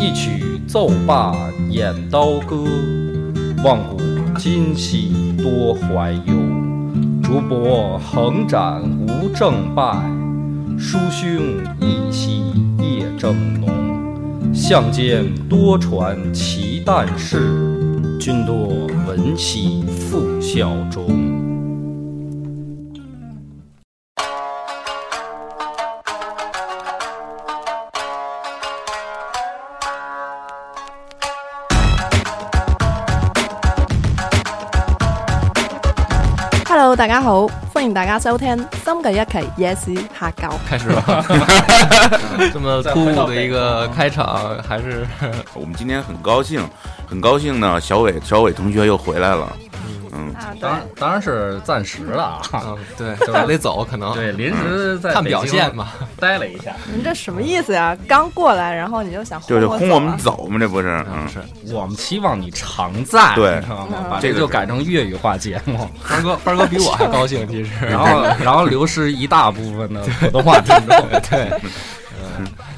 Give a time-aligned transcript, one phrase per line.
[0.00, 1.34] 一曲奏罢
[1.70, 2.64] 演刀歌，
[3.64, 3.98] 望古
[4.36, 6.34] 今兮多怀忧。
[7.22, 9.82] 竹帛横展无正败，
[10.78, 11.40] 书兄
[11.80, 12.42] 一夕
[12.78, 13.70] 夜正浓。
[14.52, 17.38] 相间多传奇诞事，
[18.20, 18.68] 君多
[19.06, 21.43] 闻兮复效忠。
[36.96, 40.48] 大家好，欢迎大家收听新嘅一期野史下教。
[40.64, 41.24] 开始了，
[42.54, 45.04] 这么突兀的一个开场，还是
[45.54, 46.64] 我们今天很高兴，
[47.04, 47.80] 很高兴呢。
[47.80, 49.52] 小伟，小伟同学又回来了。
[50.14, 52.40] 嗯，当然当然是暂时的啊。
[52.96, 55.88] 对， 就得走，可能对，临时在看表现嘛，
[56.20, 56.72] 待了一下。
[56.94, 57.96] 你这什么意思呀？
[58.06, 60.58] 刚过来，然后你就想就是轰我们走吗？
[60.58, 61.04] 这不是？
[61.12, 64.06] 嗯，是我们期望你常在，你，知道吗？
[64.10, 65.76] 把這個就改成粤语化节目。
[66.02, 67.70] 花哥，花哥比我还高兴，其实。
[67.84, 71.08] 然后，然后流失一大部分的普通話聽眾。
[71.30, 71.52] 對。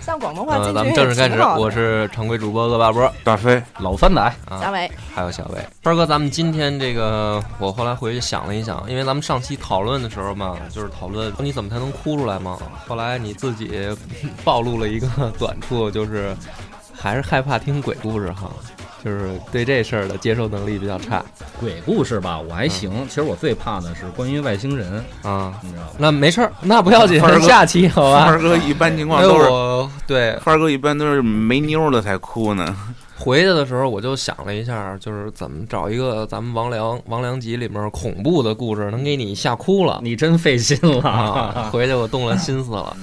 [0.06, 1.42] 像廣東話，咱们正式开始。
[1.58, 5.58] 我是常规主播恶霸波，大飞，老三仔，小伟，还有小伟。
[5.82, 12.56] 波哥，咱们今天这个，我后来回去想了一想，因为咱们上期讨论的时候嘛，就是討論說你怎么才能哭出来嘛。
[12.86, 13.68] 后来你自己
[14.44, 15.08] 暴露了一个
[15.40, 16.36] 短处，就是
[16.94, 18.48] 还是害怕听鬼故事哈。
[19.06, 21.24] 就是对这事儿的接受能力比较差。
[21.60, 22.90] 鬼故事吧，我还行。
[22.92, 25.92] 嗯、其实我最怕的是关于外星人啊，你知道吧？
[25.96, 27.20] 那没事儿，那不要紧。
[27.40, 28.24] 下期好吧。
[28.24, 32.76] 二哥一般情况都是、哎、我對二哥一般都是没妞了才哭呢。
[33.16, 40.00] 回去的时候我就想了一下，就是怎么找一个咱们王良王良集里面恐怖的故事，能给你吓哭了。
[40.02, 41.70] 你真费心了、啊。
[41.70, 42.96] 回去我动了心思了。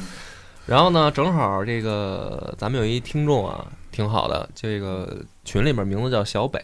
[0.65, 3.63] 然后呢，正好这个咱们有一听众啊。
[3.93, 6.59] 挺好的，这个群里面名字叫小北，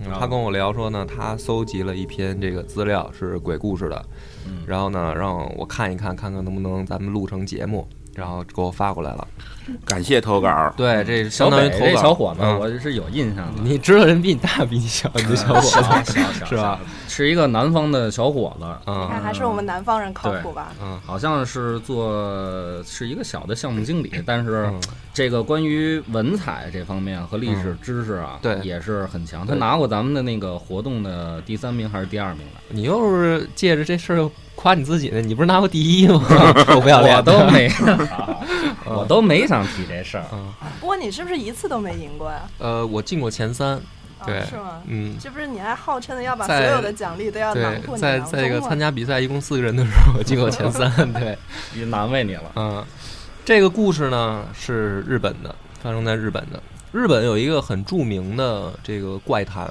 [0.00, 4.04] 嗯，他跟我聊说呢，他搜集了一篇这个资料是鬼故事的，
[4.46, 9.28] 嗯，然后呢让我看一看，看看能不能咱们录成节目，然后给我发过来了。
[9.84, 10.72] 感谢投稿。
[10.76, 11.84] 对，这相当于投稿。
[11.86, 13.62] 這小伙子，我是有印象的。
[13.62, 15.60] 你知道人比你大，比你小，你的 小伙
[16.02, 16.78] 子是吧？
[17.08, 18.66] 是一个南方的小伙子。
[18.86, 20.72] 嗯，看還是我们南方人靠谱吧。
[20.82, 24.72] 嗯，好像是做是一个小的项目经理，但是
[25.12, 29.46] 这个关于文采这方面和历史知识啊，对，也是很强。
[29.46, 32.60] 他拿过咱们的那个活动的第三名还是第二名的。
[32.68, 35.20] 你又是借着这事又夸你自己呢？
[35.20, 36.22] 你不是拿过第一吗？
[36.74, 37.70] 我不要脸，我都没，
[38.86, 40.24] 我都沒想提这事儿。
[40.32, 42.42] 嗯，不过你是不是一次都没赢过呀？
[42.58, 43.80] 呃，我进过前三。
[44.24, 44.80] 对，是吗？
[44.86, 51.36] 嗯，这不是你还号称的要把所有的奖励都要囊括在在这个参加比赛，一共四个人的时候，我进过前三， 对，
[51.74, 52.52] 也难为你了。
[52.54, 52.84] 嗯，
[53.44, 55.52] 这个故事呢是日本的，
[55.82, 56.62] 发生在日本的。
[56.92, 59.68] 日本有一个很著名的这个怪谈，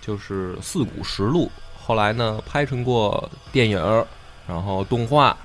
[0.00, 1.50] 就是四谷实录。
[1.76, 4.04] 后来呢拍成过电影，
[4.46, 5.36] 然后动画，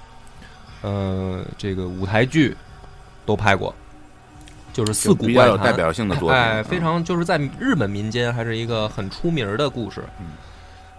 [0.83, 2.55] 嗯、呃，这个舞台劇
[3.25, 3.73] 都拍过。
[4.71, 10.03] 就是四谷怪有代表性的作品，哎，非常就是在日本民间还是一个很出名的故事。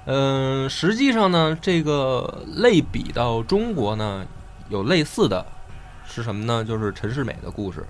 [0.07, 4.25] 嗯，呃、實際上呢，这个类比到中国呢，
[4.69, 5.45] 有类似的，
[6.07, 6.65] 是什么呢？
[6.65, 7.85] 就是陈世美的故事，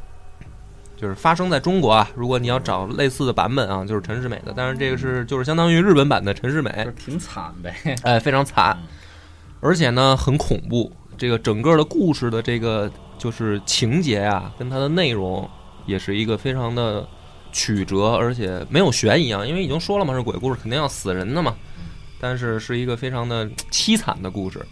[0.96, 2.08] 就是发生在中国啊。
[2.16, 8.78] 如果你要找类似的版本啊，就是陈世美的，但是这个是就是相当于日本版的陈世美，挺惨呗，哎，非常惨，
[9.60, 10.90] 而且呢很恐怖。
[11.18, 12.90] 这个整个的故事的這個
[13.24, 15.48] 就是情节啊，跟它的内容。
[15.86, 17.06] 也是一个非常的
[17.52, 21.54] 曲折，而且没有悬疑啊，因为已经说了嘛，是鬼故事，肯定要死人的嘛。
[22.18, 24.64] 但是是一个非常的凄惨的故事。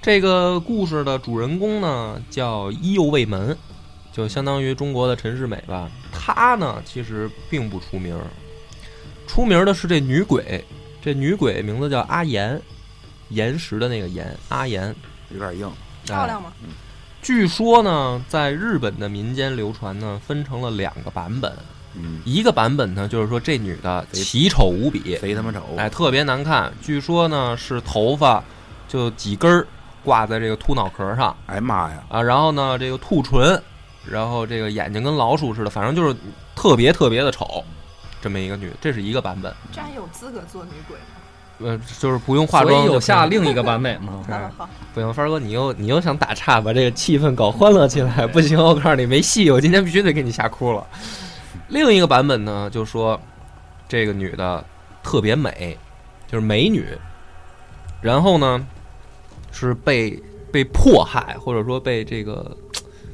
[0.00, 3.58] 这个故事的主人公呢叫伊右卫门，
[4.12, 5.90] 就相当于中国的陈世美吧。
[6.12, 8.16] 他呢其实并不出名，
[9.26, 10.64] 出名的是这女鬼。
[11.02, 12.62] 这女鬼名字叫阿岩，
[13.30, 14.94] 岩石的那个岩，阿岩，
[15.30, 15.68] 有点硬，
[16.04, 16.52] 漂亮吗？
[16.62, 16.68] 嗯
[17.22, 21.52] 據說呢，在日本的民间流传呢，分成了两个版本。
[21.94, 26.72] 嗯，一个版本呢，就是说这女的奇丑无比，贼他妈丑，哎，特别难看。
[26.82, 28.42] 据说呢，是头发
[28.88, 29.66] 就几根儿
[30.02, 31.36] 挂在这个秃脑壳上。
[31.46, 32.02] 哎妈呀！
[32.08, 33.62] 啊，然后呢，这个兔唇，
[34.04, 36.16] 然后这个眼睛跟老鼠似的，反正就是
[36.56, 37.62] 特别特别的丑，
[38.20, 39.54] 这么一个女，这是一个版本。
[39.70, 41.21] 这还有资格做女鬼吗？
[41.62, 44.24] 呃，就是不用化所以有下另一个版本吗？
[44.28, 50.86] 哎好，不行，帆哥，你又你又想打岔，把这个气氛搞欢乐起来，不行，我告诉你没戏，我今天必须得给你吓哭了。
[51.68, 53.20] 另一个版本呢，就说
[53.88, 54.64] 这个女的
[55.02, 55.78] 特别美，
[56.30, 56.84] 就是美女，
[58.00, 58.66] 然后呢
[59.50, 60.22] 是被
[60.52, 62.54] 被迫害，或者说被这个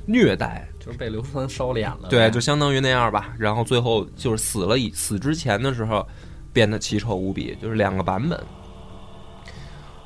[0.07, 2.09] 虐待，就是被硫酸烧脸了。
[2.09, 3.29] 对，就相当于那样吧。
[3.39, 6.05] 然后最后就是死了以死之前的时候
[6.59, 8.45] 变得奇丑无比，就是两个版本。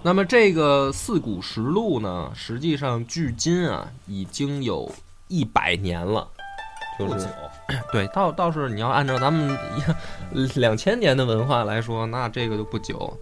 [0.03, 4.93] 那么这个《四古实录》呢，实际上距今啊已经有
[5.29, 6.29] 一百年了，
[6.99, 7.27] 就是不久。
[7.91, 9.57] 对，倒倒是你要按照咱们
[10.57, 13.19] 两千年的文化来说，那这个就不久。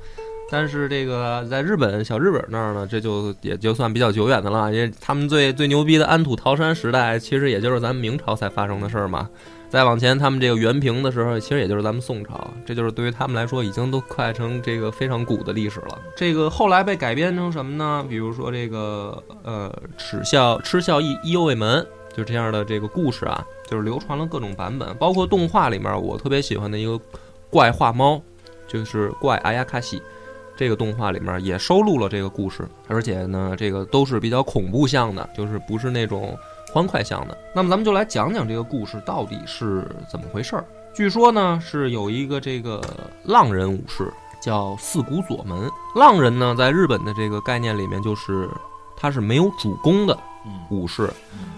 [0.50, 9.30] 但是这个在日本小日本那儿呢，这就也就算比较久远的了，因为他们最最牛逼的安土桃山时代，其实也就是咱们明朝才发生的事儿嘛。
[9.68, 15.96] 再往前，他们这个元平的时候，其实也就是咱们宋朝，这就是对于他们来说，已经都快成这个非常古的历史了。
[16.16, 18.04] 这个后来被改编成什么呢？
[18.08, 26.98] 比如说这个呃，耻笑嗤笑意意犹未门，就这样的这个故事啊，就是流传了各种版本，包括动画里面我特别喜欢的一个
[27.48, 28.20] 怪画猫，
[28.66, 30.02] 就是怪阿亚卡西。
[30.60, 36.36] 这个动画里面也收录了这个故事，而且呢，这个都是比较恐怖向的，就是不是那种
[36.70, 37.38] 欢快向的。
[37.54, 40.64] 那么咱们就来讲讲这个故事到底是怎么回事儿。
[40.92, 42.78] 据说呢，是有一个这个
[43.24, 45.66] 浪人武士叫四谷左门。
[45.96, 48.46] 浪人呢，在日本的这个概念里面，就是
[48.98, 50.14] 他是没有主公的
[50.44, 51.10] 嗯，武士，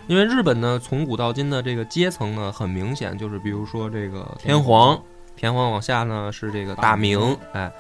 [0.06, 4.96] 因为日本呢，从古到今的这个阶层呢，很明显就是，比如说这个天皇，
[5.34, 7.72] 天皇往下呢是这个大明大明，哎，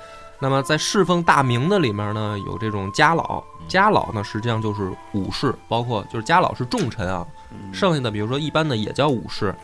[0.42, 7.24] 那么在侍奉大明的里面呢，有这种家老，家老呢实际上就是武士，包括就是家老是重臣啊，
[7.72, 9.54] 剩下的比如说一般的也叫武士，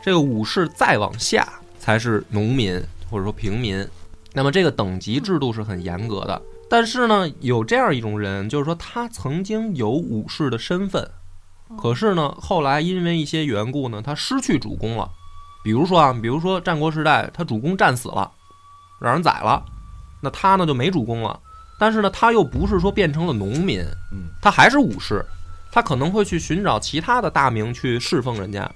[0.00, 1.46] 这个武士再往下
[1.78, 3.86] 才是农民或者说平民，
[4.32, 6.40] 那么这个等级制度是很严格的。
[6.70, 11.06] 但是呢，有这样一种人，就是说他曾经有武士的身份，
[11.76, 15.10] 可是呢，后来因为一些缘故呢，他失去主公了。
[15.62, 18.32] 比如说啊，比如说战国时代，他主公战死了，
[18.98, 19.62] 让人宰了，
[20.22, 21.38] 那他呢就没主公了。
[21.78, 23.80] 但是呢，他又不是说变成了农民，
[24.12, 25.24] 嗯，他还是武士，
[25.70, 28.70] 他可能会去寻找其他的大名去侍奉人家。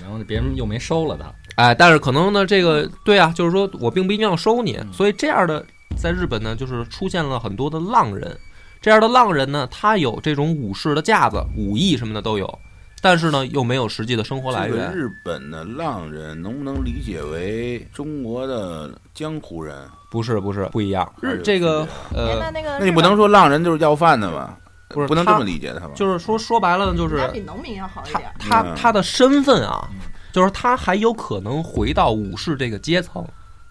[0.00, 1.32] 然后别人又没收了他。
[1.54, 5.64] 哎，但是可能呢，这个对啊，就是说我并不一定要收你，嗯所以这样的
[5.96, 8.36] 在日本呢，就是出现了很多的浪人。
[8.80, 12.58] 这样的浪人呢，他有这种武士的架子、武艺什么的都有，
[13.00, 14.76] 但是呢，又没有实际的生活来源。
[14.76, 19.76] 这个日本的浪人能不能理解为中国的江湖人？
[20.08, 21.10] 不是不是不一样。
[21.44, 21.82] 这个
[22.14, 24.56] 哎呃那，那个那你不能说浪人就是要饭的吧？
[24.88, 25.92] 不是不能这么理解他吧？
[25.94, 28.32] 就是说说白了呢，就是比农民要好一他点。
[28.38, 30.00] 他嗯他的身份啊嗯，
[30.32, 33.22] 就是他还有可能回到武士这个阶层，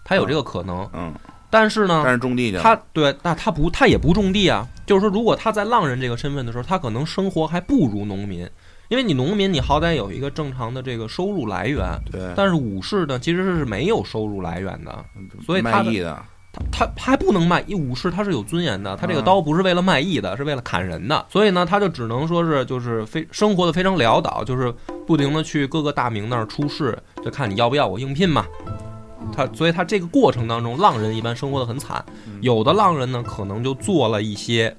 [0.04, 0.88] 他有这个可能。
[0.92, 1.12] 嗯，
[1.50, 4.64] 但是呢，但是种地去，他对，那他不，他也不种地啊。
[4.86, 8.48] 就是说，如果他在浪人这个身份的时候，他可能生活还不如农民，
[8.88, 15.04] 因为你农民你好歹有一个正常的这个收入来源，对，但是武士呢其实是没有收入来源的，
[15.44, 16.22] 所以他的卖艺的，
[16.72, 24.74] 他他还不能卖，一武士他是有尊严的，他这个嗯刀不是为了卖艺的，是为了砍人的，所以呢，他就只能说是就是非生活的非常潦倒，就是
[25.06, 28.46] 不停的去各个大名那儿出事，就看你要不要我应聘嘛。
[29.36, 34.74] 他所以他这个过程当中，浪人一般生活的很惨，嗯有的浪人呢可能就做了一些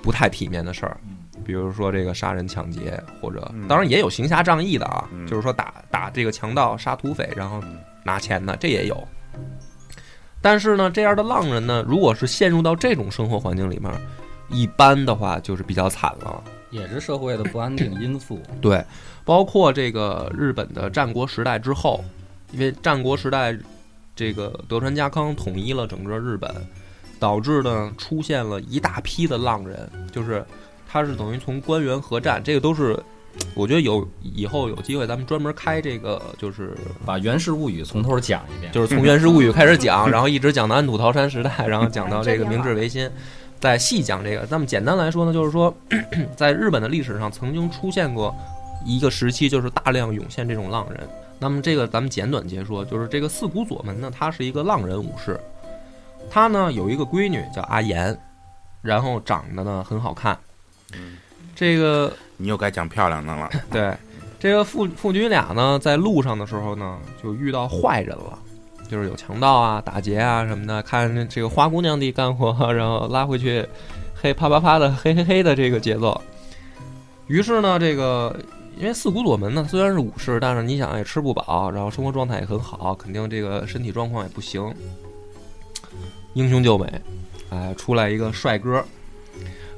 [0.00, 0.96] 不太体面的事儿，
[1.44, 9.08] 比如说这个杀人抢劫，或者嗯当然也有行侠仗义的啊，嗯就是说打打这个强盗、杀土匪，然后嗯拿钱的，这也有。
[10.40, 13.92] 但是呢，这样的浪人呢，如果是陷入到这种生活环境里面，
[14.48, 16.42] 一般的话就是比较惨了。
[16.70, 18.40] 也是社会的不安定因素。
[18.60, 18.82] 对，
[19.24, 22.02] 包括这个日本的战国时代之后，
[22.50, 23.56] 因为战国时代
[24.16, 26.50] 这个德川家康统一了整个日本，
[27.20, 30.44] 导致呢出现了一大批的浪人，就是
[30.92, 33.02] 他是等于从官员合战，这个都是。
[33.54, 38.70] 我觉得有以后有机会，咱们专门开这个，就是把《源氏物语》从头讲一遍。
[38.70, 43.10] 就是从《源氏物语 》开始讲，然后一直讲到安土桃山时代，然后讲到这个明治维新，
[43.58, 44.46] 再细讲这个。
[44.50, 45.74] 那么简单来说呢，就是说，
[46.36, 48.36] 在日本的历史上曾经出现过
[48.84, 51.00] 一个时期，就是大量涌现这种浪人。
[51.38, 55.40] 那么这个咱们简短截说，就是这个四谷左门呢，他是一个浪人武士，
[56.30, 58.14] 他呢有一个闺女叫阿岩，
[58.82, 60.38] 然后长得呢很好看。
[61.54, 63.94] 这个你又该讲漂亮的了， 对，
[64.40, 68.38] 这个父父女俩呢，在路上的时候呢，就遇到坏人了，
[68.88, 70.82] 就是有强盗啊、打劫啊什么的。
[70.82, 73.64] 看这个花姑娘地干活，然后拉回去，
[74.14, 76.20] 嘿啪啪啪的，嘿嘿嘿的这个节奏。
[77.28, 78.34] 于是呢，这个
[78.76, 84.74] 因为四谷左门呢虽然是武士，但是你想也吃不饱，然后生活状态也很好，肯定这个身体状况也不行。
[86.34, 86.90] 英雄救美，
[87.50, 88.82] 哎，出来一个帅哥，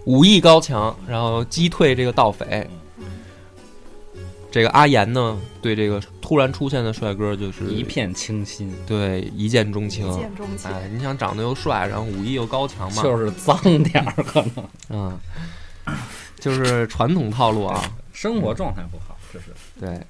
[0.05, 2.69] 武艺高强，然后击退这个盗匪。
[4.51, 10.09] 这个阿岩呢，对这个突然出现的帅哥就是一片倾心，对一见钟情。
[10.09, 10.71] 一见钟情。
[10.71, 15.19] 哎，你想长得又帅，然后武艺又高强嘛，就是脏点儿可能， 嗯，
[16.39, 17.83] 就是传统套路啊。
[18.13, 19.47] 生活状态不好，这是
[19.81, 20.01] 对，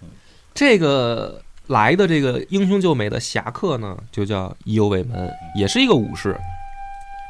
[0.52, 6.38] 这个来的这个英雄救美的侠客呢，就叫伊右卫门，也是一个武士，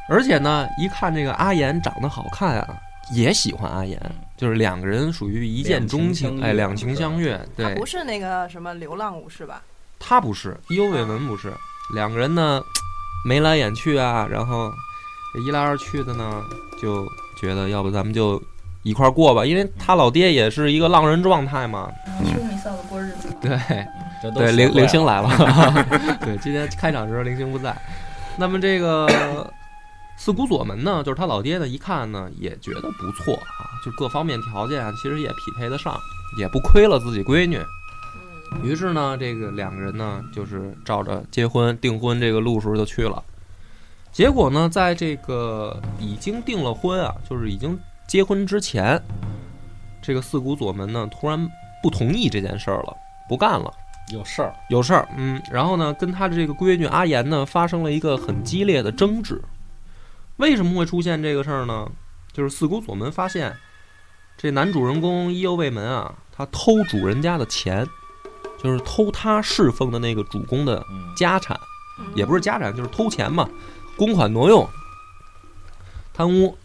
[0.08, 2.76] 而且呢，一看这个阿岩长得好看啊，
[3.12, 3.98] 也喜欢阿岩，
[4.36, 7.36] 就是两个人属于一见钟情，哎，两情相悦。
[7.56, 9.62] 他对，不是那个什么流浪武士吧？
[9.98, 11.52] 他不是伊右卫门，不是
[11.94, 12.60] 两个人呢，
[13.26, 14.70] 眉来眼去啊，然后
[15.46, 16.42] 一来二去的呢，
[16.80, 17.06] 就
[17.40, 18.42] 觉得要不咱们就
[18.82, 21.90] 一块儿过吧，因为他老爹也是一个浪人状态嘛，
[22.26, 23.28] 吃米臊的过日子。
[23.40, 23.58] 对。
[24.34, 25.28] 对，凌说过呀凌星来了。
[26.24, 27.76] 对，今天开场时候零星不在。
[28.38, 29.06] 那么这个
[30.16, 35.98] 四谷左门呢，就是他老爹呢，一看呢也觉得不错啊，就各方面条件啊，其实也匹配得上，
[36.38, 37.58] 也不亏了自己闺女。
[38.62, 43.22] 于是呢，这个两个人呢，就是照着结婚订婚这个路数就去了。
[44.12, 49.02] 结果呢，在这个已经订了婚啊，就是已经结婚之前，
[50.00, 51.48] 这个四谷左门呢，突然
[51.82, 52.96] 不同意这件事儿了，
[53.28, 53.72] 不干了。
[54.12, 59.42] 有事儿，有事儿，嗯，然后呢，跟他的这个闺女阿岩呢发生了一个很激烈的争执。
[60.36, 61.90] 为什么会出现这个事儿呢？
[62.32, 63.56] 就是四姑左门发现，
[64.36, 67.86] 这男主人公伊右卫门啊，他偷主人家的钱，
[68.62, 71.58] 就是偷他侍奉的那个主公的嗯，家产，
[72.14, 73.48] 也不是家产，就是偷钱嘛，
[73.96, 74.68] 公款挪用，
[76.12, 76.58] 贪污。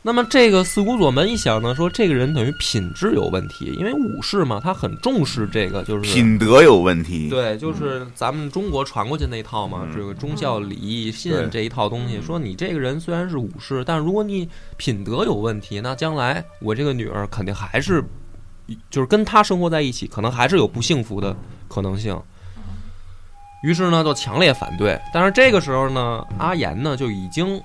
[0.00, 7.28] 那么这个四谷左门一想呢，说这个人等于品质有问题，因为武士嘛，他很重视这个，就是品德有问题。
[7.28, 12.22] 对，就是咱们中国传过去那一套嘛，嗯这个忠孝礼义信这一套东西。
[12.22, 18.02] 说你这个人虽然是武士，但如果你品德有问题，那将来我这个女儿肯定还是，
[18.88, 21.36] 就是跟他生活在一起，可能还是有不幸福的
[21.66, 22.18] 可能性。
[23.64, 24.98] 于是呢，就强烈反对。
[25.12, 27.60] 但是这个时候呢，阿岩呢就已经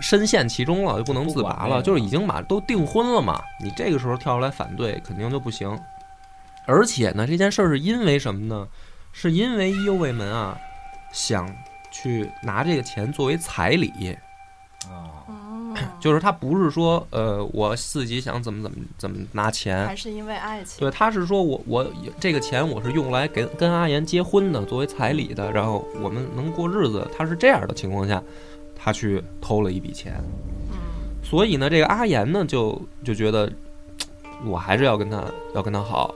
[0.00, 3.42] 深陷其中了，就不能自拔了，就是已经把都订婚了嘛。
[3.62, 5.78] 你这个时候跳出来反对，肯定就不行。
[6.66, 8.68] 而且呢，这件事儿是因为什么呢？
[9.10, 10.56] 是因为伊右卫门啊，
[11.12, 11.50] 想
[11.90, 14.16] 去拿这个钱作为彩礼，
[14.84, 20.78] 啊，哦， 就是他不是说呃我自己想怎么怎么怎么拿钱，还是因为爱情。
[20.78, 21.90] 对，他是说我我
[22.20, 27.10] 这个钱我是用来给跟阿岩结婚的，作为彩礼的，然后我们能过日子。
[27.16, 28.22] 他是这样的情况下，
[28.88, 30.14] 他去偷了一笔钱，
[30.70, 30.78] 嗯，
[31.22, 33.52] 所以呢，这个阿岩呢就就觉得
[34.46, 35.22] 我还是要跟他
[35.54, 36.14] 要跟他好，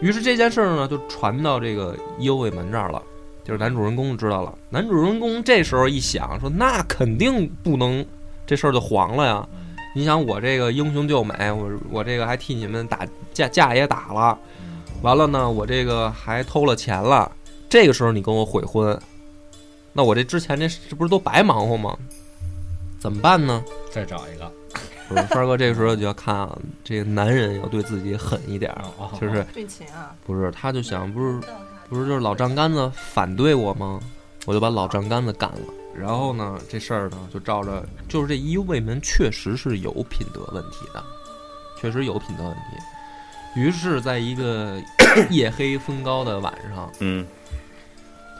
[0.00, 3.02] 于是这件事儿呢就传到这个伊右卫门这儿了，
[3.42, 4.56] 就是男主人公知道了。
[4.70, 8.06] 男主人公这时候一想说，那肯定不能，
[8.46, 9.48] 这事儿就黄了呀。
[9.92, 14.38] 你想我这个英雄救美，我我这个还替你们打架架也打了，
[15.02, 17.28] 完了呢，我这个还偷了钱了，
[17.68, 18.96] 这个时候你跟我悔婚，
[19.98, 21.98] 那我这之前这这不是都白忙活吗？
[23.00, 23.60] 怎么办呢？
[23.90, 24.48] 再找一个，
[25.08, 28.72] 不是，帆儿哥这个时候就要看啊，这个男人要对自己狠一点
[29.20, 29.44] 就是
[30.24, 31.40] 不是，他就想不是
[31.88, 33.98] 不是就是老丈杆子反对我吗？
[34.46, 35.58] 我就把老丈杆子干了。
[35.96, 41.02] 然后呢，这事儿呢就照着，就是这一卫门确实是有品德问题的，
[41.80, 43.60] 确实有品德问题。
[43.60, 44.80] 于是，在一个
[45.28, 47.26] 夜黑风高的晚上，嗯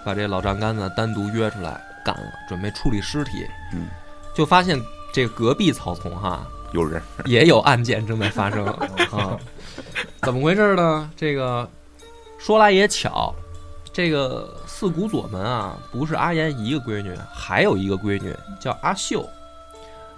[0.04, 3.46] 把这老丈杆子单独约出来干了，准备处理尸体。
[3.72, 3.88] 嗯，
[4.34, 4.80] 就发现
[5.12, 8.64] 这隔壁草丛哈，有人，也有案件正在发生
[9.10, 9.38] 啊。
[10.22, 11.10] 怎么回事呢？
[11.16, 11.68] 这个
[12.38, 13.34] 说来也巧，
[13.92, 19.28] 这个四谷左门啊，不是阿岩一个闺女，还有一个闺女叫阿秀。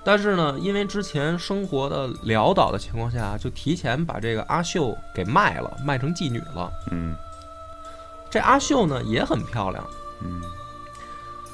[0.03, 6.73] 但是呢，因为之前生活的潦倒的情况下，就提前把这个阿秀给卖了，卖成妓女了。
[6.91, 7.15] 嗯
[8.31, 9.85] 这阿秀呢也很漂亮。
[10.23, 10.41] 嗯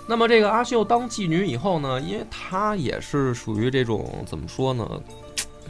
[0.09, 4.89] 那么这个阿秀当妓女以后呢，因为她也是属于这种怎么说呢，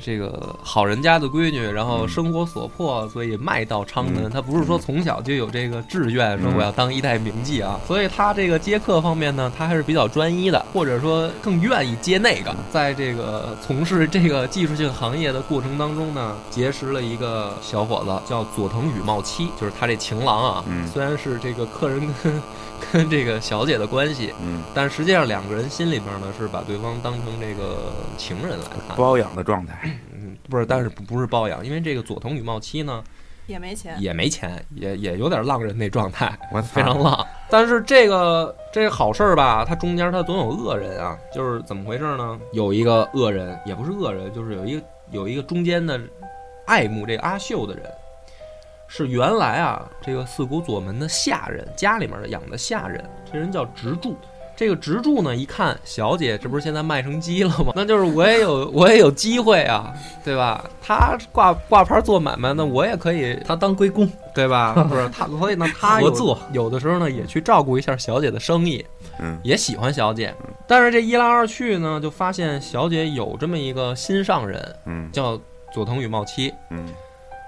[0.00, 4.30] 这个好人家的闺女，然后嗯生活所迫，所以卖到昌门。
[4.30, 12.54] 他不是说从小就有这个志愿，说嗯我要当一代名妓啊，所以他这个接客方面呢，他还是比较专一的，或者说更愿意接那个。
[12.72, 20.64] 在这个从事这个技术性行业的过程当中呢，结识了一个小伙子，叫佐藤羽茂七，就是他这情郎啊。
[20.68, 22.32] 嗯虽然是这个客人跟
[22.92, 28.96] 跟这个小姐的关系，嗯，但实际上两个人心里边呢是把对方当成这个情人来看。
[28.96, 33.02] 包养的状态，嗯，不是，但是不不是包养，因为这个佐藤羽茂七呢，
[33.46, 37.26] 也没钱，也没钱，也也有点浪人那状态，我非常浪。
[37.48, 42.38] 但是这个这个好事儿吧，它中间它总有恶人啊，就是怎么回事呢？
[42.52, 46.00] 有一个恶人，也不是恶人，就是有一个有一个中间的
[46.66, 47.84] 爱慕这个阿秀的人，
[48.88, 54.16] 是原来啊这个四谷左门的下人，家里面养的下人，这人叫直柱。
[54.58, 57.72] 这个直柱呢，一看小姐，这不是现在卖成鸡了吗？
[57.76, 59.92] 那就是我也有 我也有机会啊，
[60.24, 60.64] 对吧？
[60.80, 64.72] 他挂挂牌做买卖，那我也可以他当龟公，对吧？
[64.88, 68.82] 不是他，所以呢，他有合作有的时候呢，也去照顾一下小姐的生意，
[69.20, 70.34] 嗯也喜欢小姐。
[70.66, 75.38] 但是这一来二去呢，就发现小姐有这么一个心上人，嗯叫
[75.70, 76.50] 佐藤羽茂七。
[76.70, 76.88] 嗯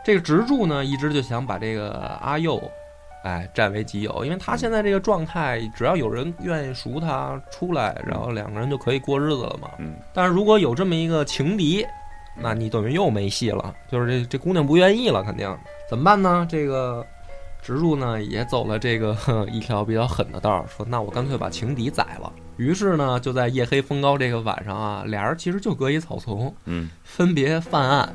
[0.08, 1.90] 这个植柱呢，一直就想把这个
[2.22, 2.58] 阿佑，
[3.24, 9.68] 哎，占为己有，因为他现在这个状态，只要有人愿意赎他出来，然后两个人就可以过日子了嘛。
[9.78, 11.84] 嗯但是如果有这么一个情敌，
[12.34, 15.54] 那你等于又没戏了，就是这这姑娘不愿意了，肯定
[15.90, 16.46] 怎么办呢？
[16.48, 17.04] 这个
[17.60, 22.32] 植柱呢也走了这个呵 一条比较狠的道儿，说那我干脆把情敌宰了。
[22.56, 28.10] 于是呢，就在夜黑风高这个晚上啊，俩人其实就隔一草丛，嗯分别犯案。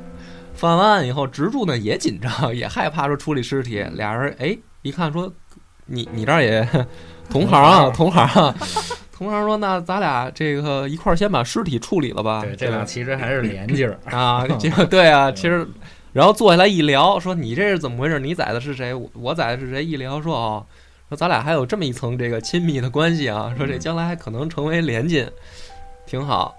[0.54, 3.84] 犯完案以后，直柱呢也紧张， 也害怕说处理尸体。
[3.92, 5.30] 俩人哎一看说，
[5.86, 6.66] 你你这儿也
[7.30, 8.54] 同行啊，同行啊，
[9.12, 12.42] 同行说那咱俩这个一块儿先把尸体处理了吧。
[12.42, 13.98] 对，这俩其实还是连襟儿。
[14.04, 15.66] 啊，这个对啊，其实，
[16.12, 18.18] 然后坐下来一聊，说你这是怎么回事？
[18.20, 18.94] 你宰的是谁？
[18.94, 19.84] 我我宰的是谁？
[19.84, 20.66] 一聊说哦，
[21.08, 25.28] 说咱俩还有这么一层这个亲密的关系啊，说这将来还可能成为连襟，
[26.06, 26.54] 挺好。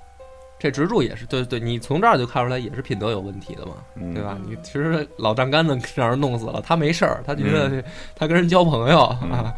[0.58, 4.38] 这直柱也是，对对，你从这儿就看出来也是品德有问题的嘛，嗯，对吧？
[4.48, 7.84] 你其实老丈杆子让人弄死了，他没事儿，他觉得
[8.16, 9.54] 他跟人交朋友啊，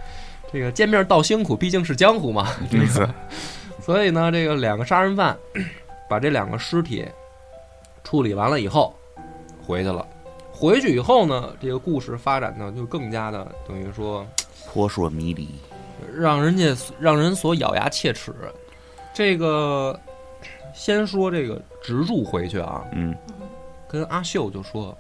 [0.52, 3.10] 这个见面道辛苦，毕竟是江湖嘛，这个，
[3.80, 5.38] 所以呢，这个两个杀人犯
[6.10, 7.06] 把这两个尸体
[8.04, 8.96] 处理完了以后，
[9.64, 10.06] 回去了。
[10.52, 14.26] 回去以后呢，这个故事发展呢就更加的等于说
[14.66, 15.48] 扑朔迷离。
[16.16, 18.34] 让人家让人所咬牙切齿。
[19.14, 20.00] 这个
[20.78, 23.14] 先说这个直柱回去啊，嗯。
[23.90, 24.96] 跟阿秀就说，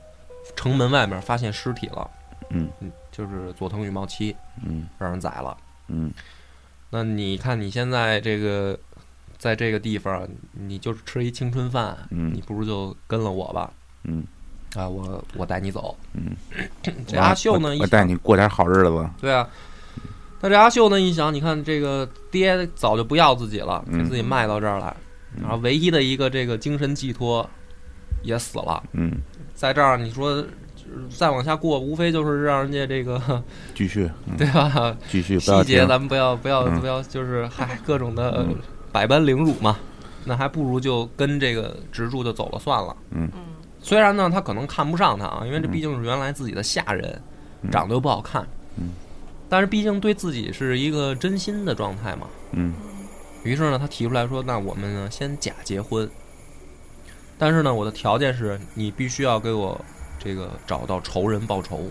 [0.55, 2.09] 城门外面发现尸体了，
[2.49, 2.67] 嗯。
[3.11, 4.35] 就是佐藤羽茂七
[4.65, 4.87] 嗯。
[4.97, 5.55] 让人宰了。
[5.87, 6.11] 嗯。
[6.89, 8.77] 那你看你现在这个
[9.37, 12.33] 在这个地方，你就是吃一青春饭，嗯。
[12.33, 13.71] 你不如就跟了我吧。
[14.03, 14.23] 嗯。
[14.75, 15.95] 啊，我我带你走。
[16.13, 16.35] 嗯，
[17.07, 19.09] 这阿秀呢，我带你过点好日子。
[19.21, 19.47] 对啊，
[20.41, 24.95] 那这阿秀呢一想，你看这个爹早就不要自己了，给嗯自己卖到这儿来，嗯
[25.41, 27.47] 然后唯一的一个这个精神寄托
[28.23, 29.11] 也死了，嗯，
[29.53, 30.43] 在这儿你说
[31.09, 33.43] 再往下过，无非就是让人家这个
[33.75, 34.95] 继续，嗯对吧？
[35.09, 35.85] 继续， 细节。
[35.85, 38.55] 咱们不要不要嗯不要，就是嗨各种的嗯
[38.91, 39.77] 百般凌辱嘛，
[40.25, 42.95] 那还不如就跟这个植柱就走了算了。
[43.11, 43.29] 嗯，
[43.81, 47.21] 虽然呢，他可能看不上他啊，因为这嗯毕竟是原来自己的下人，
[47.61, 48.91] 嗯长得又不好看，嗯，
[49.49, 52.27] 但是毕竟对自己是一个真心的状态嘛。
[52.53, 52.73] 嗯
[53.43, 56.09] 于是呢，他提出来说：“那我们呢，先假结婚，
[57.37, 59.79] 但是呢，我的条件是你必须要给我
[60.19, 61.89] 这个找到仇人报仇，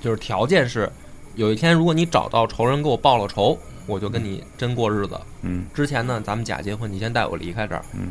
[0.00, 0.90] 就是条件是，
[1.34, 5.18] 有一天如果你找到仇人给我报了仇，我就跟你真过日子。
[5.42, 8.10] 嗯之前呢，咱们假结婚，你先带我离开这儿。”嗯。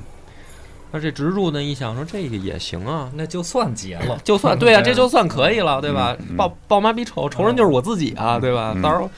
[0.92, 8.72] 那这植柱呢，一想说这个也行啊，那就算结了，就算对啊，这就算可以了，对吧报报妈逼仇，仇人就是我自己啊，对吧？
[8.76, 9.10] 嗯到时候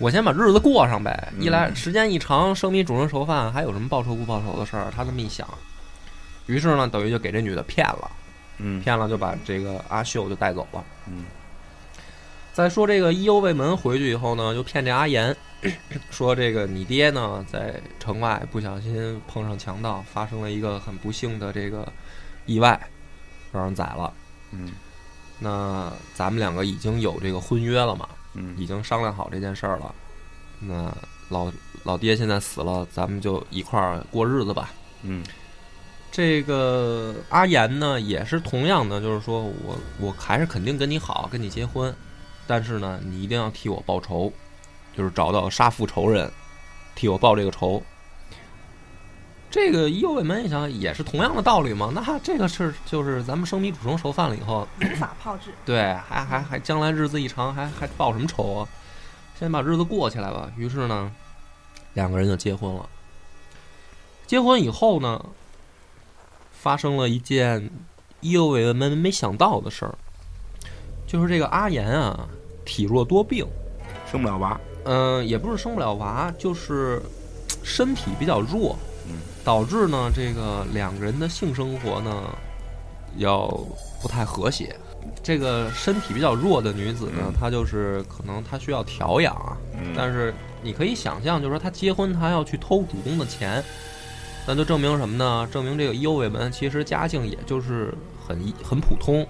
[0.00, 1.32] 我先把日子过上呗。
[1.36, 4.90] 嗯一来时间一长，生米煮成熟饭，还有什么报仇不报仇的事儿？
[4.96, 5.46] 他这么一想，
[6.46, 8.10] 于是呢，等于就给这女的骗了，
[8.58, 10.82] 嗯骗了就把这个阿秀就带走了。
[11.06, 11.24] 嗯
[12.52, 15.34] 再说这个伊优卫门回去以后呢，就骗这阿岩，
[16.10, 21.86] 说这个你爹呢在城外不小心碰上强盗，发生了一个很不幸的这个
[22.46, 22.78] 意外，
[23.52, 24.12] 让人宰了。
[24.50, 24.72] 嗯
[25.38, 29.94] 那咱们两个已经有这个婚约了嘛，嗯已经商量好这件事儿了。
[30.58, 30.94] 那
[31.28, 31.50] 老
[31.84, 34.70] 老爹现在死了，咱们就一块儿过日子吧。
[35.02, 35.24] 嗯
[36.12, 41.94] 这个阿岩呢，也是同样的，就是说我我还是肯定跟你好，跟你结婚，
[42.46, 44.32] 但是呢，你一定要替我报仇，
[44.96, 46.30] 就是找到杀父仇人，
[46.96, 47.80] 替我报这个仇。
[49.50, 51.90] 这个意犹未门一想，也是同样的道理嘛。
[51.92, 55.50] 那这个是就是咱们生米煮成熟饭了以后，无法炮制。
[55.64, 58.68] 对，还还还将来日子一长，还还报什么仇啊？
[59.38, 60.48] 先把日子过起来吧。
[60.56, 61.10] 于是呢，
[61.94, 62.88] 两个人就结婚了。
[64.26, 65.24] 结婚以后呢，
[66.52, 67.68] 发生了一件
[68.20, 69.94] 意犹未门没想到的事儿，
[71.08, 72.28] 就是这个阿岩啊，
[72.64, 73.44] 体弱多病，
[74.08, 74.60] 生不了娃。
[74.84, 77.02] 嗯、也不是生不了娃，就是
[77.64, 78.89] 身体比较弱，嗯
[79.44, 82.36] 导致呢这个两个人的性生活呢
[83.16, 83.48] 要
[84.02, 84.74] 不太和谐。
[85.22, 93.62] 这个身体比较弱的女子呢嗯，她就是可能她需要调养啊，嗯但是你可以想象，就是说她结婚，她要去偷主公的钱，
[94.46, 95.48] 那就证明什么呢？
[95.50, 97.94] 证明这个右卫门其实家境也就是
[98.26, 99.26] 很一很普通，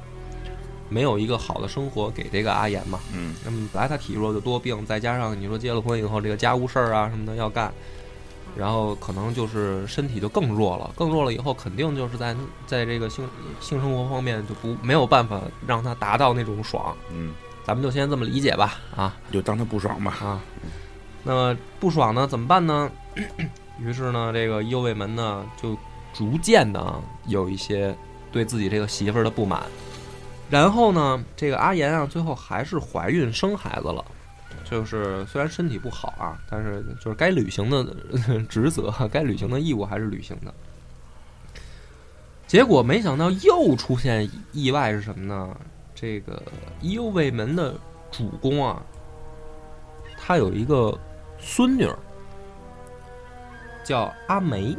[0.89, 2.99] 没有一个好的生活给这个阿言嘛。
[3.15, 7.73] 嗯那么本来她体弱就多病，再加上你说结了婚以后，这个家务事儿啊什么的要干，
[8.57, 12.37] 然后可能就是身体就更弱了，更弱了以后，肯定就是在
[12.67, 13.29] 在这个性
[13.61, 17.33] 性生活方面就不没有办法让他达到那种爽，嗯，
[17.65, 20.17] 咱们就先这么理解吧，啊就当他不爽吧。
[20.23, 20.41] 啊。
[21.23, 22.91] 那么不爽呢怎么办呢？
[23.79, 25.77] 于是呢，这个右卫门呢就
[26.13, 26.95] 逐渐的
[27.27, 27.95] 有一些
[28.33, 29.63] 对自己这个媳妇儿的不满。
[30.49, 34.05] 然后呢，这个阿言啊，最后还是怀孕生孩子了。
[34.71, 37.85] 就是虽然身体不好啊，但是就是该履行的
[38.49, 40.55] 职责、该履行的义务还是履行的。
[42.47, 45.57] 结果没想到又出现意外是什么呢？
[45.95, 46.43] 这个
[46.83, 47.75] 右卫门的
[48.11, 48.83] 主公啊，
[50.17, 50.99] 他有一个
[51.39, 51.99] 孙女儿，
[53.85, 54.77] 叫阿梅。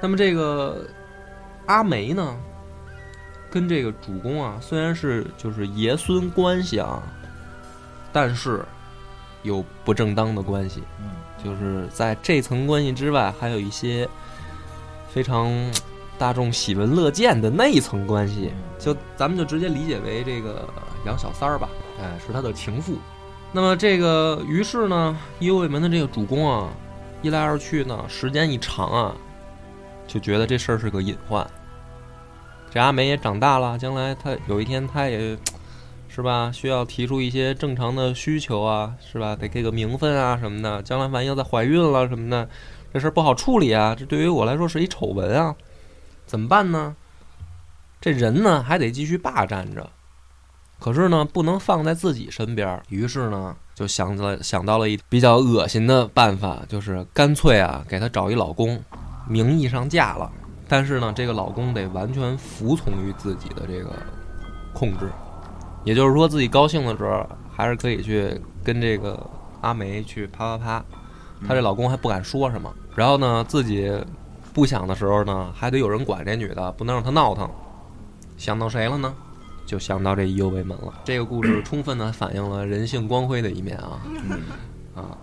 [0.00, 0.86] 那么这个
[1.66, 2.36] 阿梅呢，
[3.50, 7.02] 跟这个主公啊，虽然是就是爷孙关系啊，
[8.16, 8.64] 但是
[9.42, 11.10] 有不正当的关系，嗯，
[11.44, 14.08] 就是在这层关系之外，还有一些
[15.10, 15.52] 非常
[16.16, 20.66] 大众喜闻乐见的那一层关系，就咱们就直接理解为这个
[21.04, 21.68] 杨小三儿吧，
[22.00, 22.96] 哎，是他的情妇。
[23.52, 26.70] 那么这个于是呢，右卫门的这个主公啊，
[27.20, 29.14] 一来二去呢，时间一长啊，
[30.06, 31.46] 就觉得这事儿是个隐患。
[32.70, 35.36] 这阿梅也长大了，将来她有一天她也，
[36.16, 36.50] 是吧？
[36.50, 39.36] 需要提出一些正常的需求啊，是吧？
[39.36, 40.82] 得给个名分啊什么的。
[40.82, 42.48] 将来万一要再怀孕了什么的，
[42.90, 43.94] 这事儿不好处理啊。
[43.94, 45.54] 这对于我来说是一丑闻啊，
[46.24, 46.96] 怎么办呢？
[48.00, 49.90] 这人呢还得继续霸占着，
[50.80, 52.82] 可是呢不能放在自己身边。
[52.88, 58.82] 于是呢就想了想到了一比较恶心的办法，就是干脆啊给她找一老公，
[59.28, 60.32] 名义上嫁了。
[60.66, 63.92] 但是呢，这个老公得完全服从于自己的这个
[64.72, 65.10] 控制，
[65.86, 69.18] 也就是说，自己高兴的时候还是可以去跟这个
[69.60, 70.84] 阿梅去啪啪啪，
[71.46, 72.70] 她这老公还不敢说什么。
[72.94, 73.90] 然后呢，自己
[74.52, 77.48] 不想的时候呢，还得有人管这女的，不能让她闹腾。
[78.36, 79.14] 想到谁了呢？
[79.64, 80.92] 就想到这右卫门了。
[81.04, 84.02] 这个故事 充分的反映了人性光辉的一面啊
[84.94, 85.16] 啊！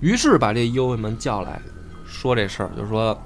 [0.00, 1.60] 于是把这右卫门叫来，
[2.06, 3.18] 说这事儿，就说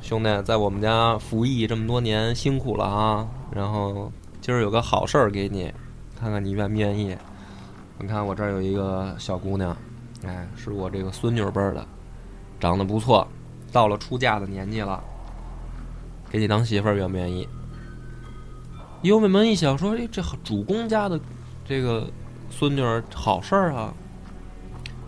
[0.00, 3.26] 兄弟，在我们家服役这么多年，辛苦了啊。
[3.50, 5.72] 然后今儿有个好事儿给你，
[6.18, 7.16] 看看你愿不愿意。
[7.98, 9.76] 你看我这儿有一个小姑娘，
[10.24, 11.84] 哎，是我这个孙女辈儿的，
[12.60, 13.26] 长得不错，
[13.72, 15.02] 到了出嫁的年纪了，
[16.30, 17.48] 给你当媳妇儿，愿不愿意？
[19.02, 21.20] 幽美门一想说，哎，这主公家的
[21.64, 22.08] 这个
[22.50, 23.92] 孙女儿好事儿啊，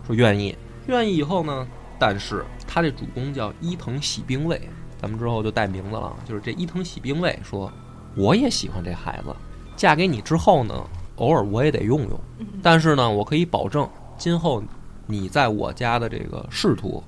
[0.05, 1.65] 说愿意，愿意以后呢，
[1.97, 4.61] 但是他这主公叫伊藤喜兵卫，
[4.97, 7.71] 咱们之后就带名字了，就是这伊藤喜兵卫说，
[8.15, 9.35] 我也喜欢这孩子，
[9.75, 10.73] 嫁给你之后呢，
[11.17, 12.19] 偶尔我也得用用，
[12.61, 14.61] 但是呢，我可以保证今后
[15.07, 17.03] 你在我家的这个仕途，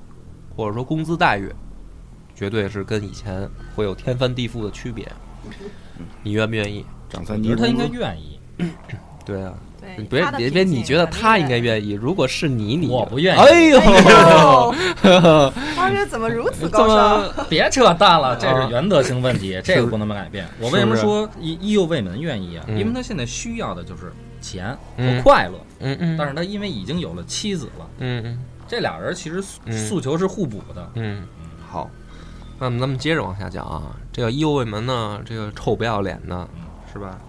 [0.55, 1.51] 或者说工资待遇，
[2.35, 5.07] 绝对是跟以前会有天翻地覆的区别。
[6.23, 6.85] 你愿不愿意？
[7.09, 8.39] 长三级我觉得他应该愿意，
[9.23, 9.53] 对啊，
[10.09, 11.91] 别别别，你觉得他应该愿意？
[11.91, 13.39] 如果是你，你我不愿意。
[13.39, 13.79] 哎呦，
[15.83, 17.45] 哦，当时怎么如此高尚？
[17.49, 20.47] 别扯淡了，这啊是原则性问题，这个不能改变。
[20.59, 22.65] 我为什么说医医右卫门愿意啊？
[22.67, 30.89] 嗯因为他现在需要的就是钱嗯和快乐，嗯嗯，但是他因为已经有了妻子了，嗯嗯这俩人其实诉求是互补的。
[30.95, 31.23] 嗯，
[31.69, 31.89] 好，
[32.59, 33.95] 那么咱们接着往下讲啊。
[34.11, 36.47] 这个右卫门呢，这个臭不要脸的，
[36.91, 37.19] 是吧？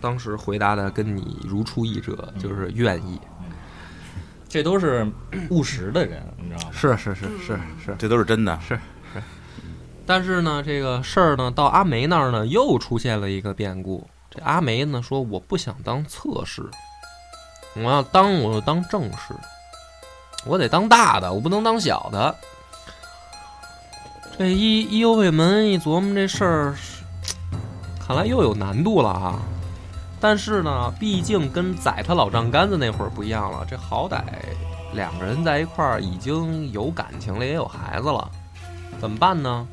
[0.00, 3.20] 当时回答的跟你如出一辙，就是愿意。
[4.52, 5.10] 这都是
[5.48, 6.70] 务实的人，你知道吗？
[6.74, 7.96] 是是是是是。
[7.98, 8.60] 这都是真的。
[8.60, 8.78] 是
[10.04, 14.06] 但是呢，这个事儿呢，到阿梅那儿呢，又出现了一个变故。
[14.28, 16.62] 这阿梅呢说：“我不想当侧室，
[17.74, 19.34] 我要当我就当正室，
[20.44, 22.34] 我得当大的，我不能当小的。”
[24.36, 26.74] 这一一右卫门一琢磨这事儿，
[28.06, 29.40] 看来又有难度了啊。
[30.22, 34.22] 但是呢，毕竟跟宰他老丈杆子那会儿不一样了，这好歹
[34.94, 38.30] 两个人在一块儿已经有感情了，也有孩子了，
[39.00, 39.66] 怎么办呢？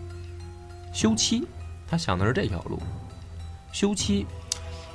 [0.92, 1.48] 休妻，
[1.88, 2.82] 他想的是这条路，
[3.72, 4.26] 休妻。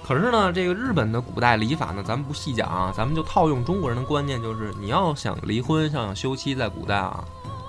[0.03, 7.25] 可是呢，这个日本的古代礼法呢，咱们不细讲啊，咱们就套用中国人的观念，就是你要想离婚，想休妻，在古代啊，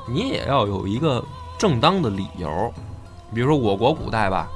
[0.07, 1.23] 你也要有一个
[1.55, 2.73] 正当的理由。
[3.33, 4.49] 比如说我国古代吧，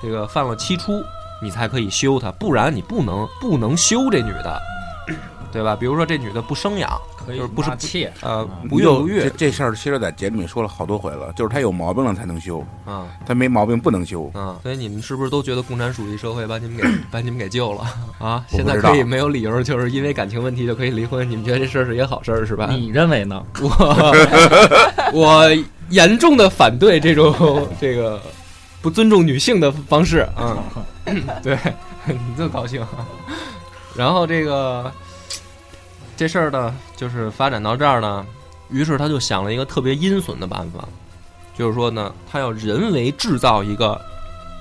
[0.00, 1.02] 这个犯了七出，
[1.42, 4.60] 你才可以休她，不然你不能不能休这女的，
[5.52, 5.74] 对吧？
[5.74, 6.90] 比如说这女的不生养，
[7.26, 14.30] 可以就是不是纳妾，呃，嗯不孕不育这，这事儿，其实在节目里说了好多回了，就是她有毛病了才能休，啊她没毛病不能休。
[14.34, 17.82] 啊，所以你们是不是都觉得共产主义社会把你们给 把你们给救了
[18.18, 18.44] 啊？
[18.48, 22.68] 现在可以没有理由，就是因为感情问题就可以离婚，你们觉得这事儿是一个好事儿是吧？
[22.70, 23.42] 你认为呢？
[23.60, 24.14] 我
[25.12, 25.50] 我
[25.88, 28.20] 严重的反对这种这个
[28.80, 30.56] 不尊重女性的方式啊、
[31.42, 31.58] 对
[32.06, 33.06] 你这么高兴啊？
[33.96, 34.92] 然后这个
[36.16, 38.24] 这事儿呢，就是发展到这儿呢，
[38.68, 40.88] 于是他就想了一个特别阴损的办法，
[41.56, 44.00] 就是说呢，他要人为制造一个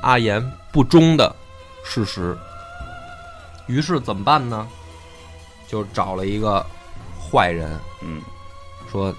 [0.01, 1.35] 阿言不忠的
[1.83, 2.37] 事实。
[3.67, 4.67] 于是怎么办呢？
[5.67, 6.65] 就找了一个
[7.19, 8.19] 坏人，嗯
[8.91, 9.13] 说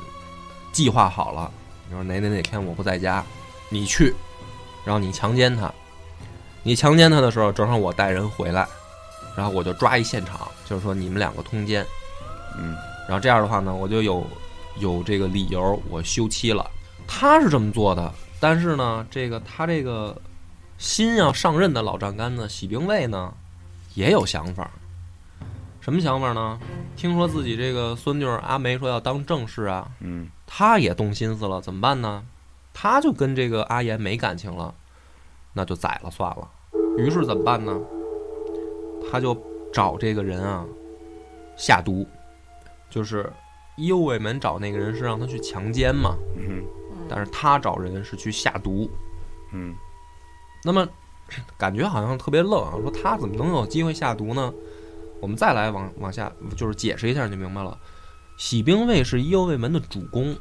[0.72, 1.48] 计划好了，
[1.88, 3.24] 你说哪哪哪天我不在家，
[3.68, 4.12] 你去，
[4.84, 5.72] 然后你强奸他，
[6.62, 8.66] 你强奸他的时候，正好我带人回来，
[9.36, 11.86] 然后我就抓一现场，就是说你们两个通奸，
[12.58, 12.76] 嗯
[13.08, 14.24] 然后这样的话呢，我就有
[14.78, 16.70] 有这个理由我休妻了。
[17.06, 20.16] 他是这么做的，但是呢，这个他这个
[20.78, 23.32] 新要上任的老丈杆子喜兵卫呢，
[23.94, 24.70] 也有想法。
[25.80, 26.60] 什么想法呢？
[26.94, 32.22] 听说自己这个孙女儿阿梅说要当正室啊，嗯他也动心思了，怎么办呢？
[32.72, 34.72] 他就跟这个阿言没感情了，
[35.52, 36.48] 那就宰了算了。
[36.96, 37.80] 于是怎么办呢？
[39.10, 39.36] 他就
[39.72, 40.64] 找这个人啊
[41.56, 42.06] 下毒，
[42.90, 43.30] 就是
[43.76, 46.62] 右卫门找那个人是让他去强奸嘛，嗯
[47.08, 48.90] 但是他找人是去下毒。
[49.52, 49.74] 嗯
[50.62, 50.86] 那么
[51.56, 54.52] 感觉好像特别愣啊，说他怎么能有机会下毒呢？
[55.20, 57.76] 我们再来往往下，就是解释一下你就明白了。
[58.36, 60.36] 喜兵卫是右卫门的主攻，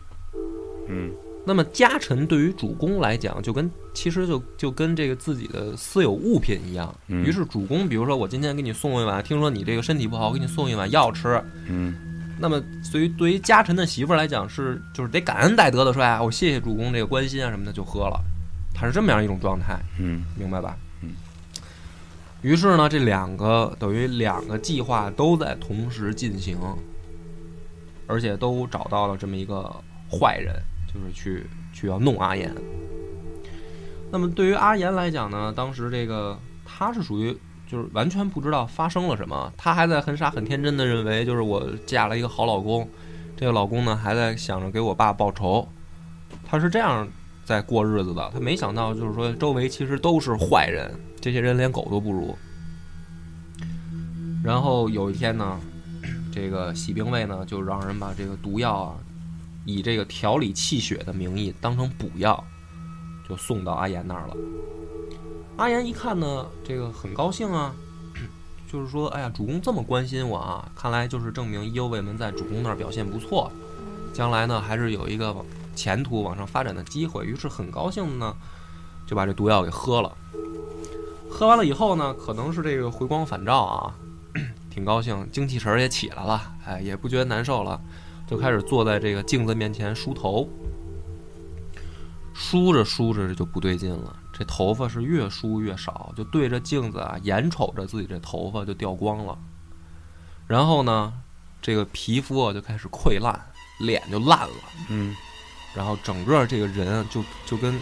[0.87, 1.13] 嗯
[1.45, 3.69] 那么家臣对于主攻来讲，就跟
[3.99, 6.95] 其实就就跟这个自己的私有物品一样。
[7.07, 11.43] 嗯于是主公，比如说我今天给你送一碗，听说你这个身体不好，我给你送一碗药吃。
[11.67, 11.93] 嗯
[12.39, 18.17] 那么对于对于家臣的媳妇来讲，是就是得感恩戴德的说，哎，我谢谢主公这个关心啊什么的，就喝了。
[18.73, 20.77] 他是这么样一种状态，嗯明白吧？
[21.01, 21.09] 嗯。
[22.41, 26.57] 于是呢，这两个等于两个计划都在同时进行，
[28.07, 29.69] 而且都找到了这么一个
[30.09, 30.55] 坏人，
[30.87, 32.55] 就是去去要弄阿言。
[34.11, 42.89] 那么对于阿言来讲呢，当时这个他是属于就是完全不知道发生了什么，他还在很傻很天真的认为，就是我嫁了一个好老公，
[43.37, 45.67] 这个老公呢还在想着给我爸报仇，
[46.43, 47.07] 他是这样
[47.45, 48.29] 在过日子的。
[48.33, 50.91] 他没想到，就是说周围其实都是坏人，
[51.21, 52.35] 这些人连狗都不如。
[54.43, 55.59] 然后有一天呢，
[56.31, 58.95] 这个喜兵卫呢就让人把这个毒药啊，
[59.65, 62.43] 以这个调理气血的名义当成补药，
[63.29, 64.35] 就送到阿岩那儿了。
[65.57, 67.73] 阿岩一看呢，这个很高兴啊，
[68.71, 73.51] 就是说，哎呀，主公这么关心我啊，看来就是证明伊右卫门在主公那儿表现不错，
[74.13, 77.25] 将来呢还是有一个往前途往上发展的机会。
[77.25, 78.35] 于是很高兴呢，
[79.05, 80.11] 就把这毒药给喝了。
[81.29, 83.95] 喝完了以后呢，可能是这个回光返照啊，
[84.71, 87.79] 挺高兴，精气神儿也起来了，哎，也不觉得难受了，
[88.25, 90.49] 就开始坐在这个镜子面前梳头。
[92.41, 99.37] 梳着梳着就不对劲了，这头发是越梳越少，就对着镜子啊，眼瞅着自己这头发就掉光了。
[100.47, 101.11] 然后呢，
[101.61, 103.37] 这个皮肤啊就开始溃烂，
[103.81, 104.55] 脸就烂了，
[104.87, 105.13] 嗯
[105.75, 107.73] 然后整个这个人啊就就跟《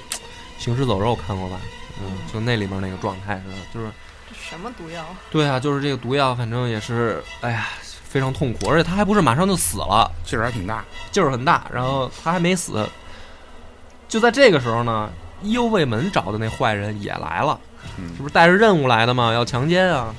[0.57, 1.61] 行尸走肉》看过吧？
[2.01, 3.91] 嗯，就那里面那个状态似的，就是
[4.27, 5.05] 这什么毒药？
[5.29, 7.67] 对啊，就是这个毒药，反正也是，哎呀，
[8.03, 10.83] 非常痛苦，而且他还不是马上就死了，劲儿还挺大。
[11.11, 12.83] 劲儿很大，然后他还没死。
[14.07, 15.09] 就在这个时候呢，
[15.43, 17.59] 右卫门找的那坏人也来了，
[17.97, 19.33] 嗯这不是带着任务来的吗？
[19.33, 20.13] 要强奸啊！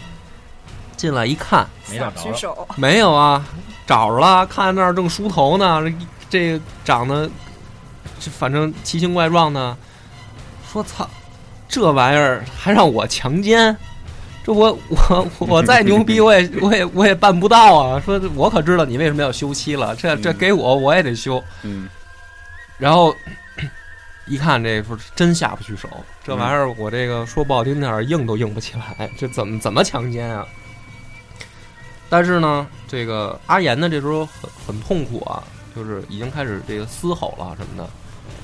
[0.96, 3.44] 进来一看，没找着，没有啊，
[3.86, 5.80] 找着了，看那儿正梳头呢，
[6.28, 7.30] 这这长得，
[8.18, 9.76] 这反正奇形怪状的，
[10.72, 11.08] 说操，
[11.68, 13.76] 这玩意儿还让我强奸，
[14.44, 18.02] 这我我我再牛逼 我也我也我也办不到啊！
[18.04, 21.42] 说我可知道你为什么要休妻了，这这给我我也得休。
[21.62, 21.88] 嗯
[22.76, 23.14] 然后
[24.28, 25.88] 一看这说真下不去手，
[26.22, 30.46] 这玩意儿我这个说不好听点儿硬都硬不起来，这怎么怎么强奸啊？
[32.10, 35.42] 但是呢，这个阿岩呢这时候很很痛苦啊，
[35.74, 37.88] 就是已经开始这个嘶吼了什么的。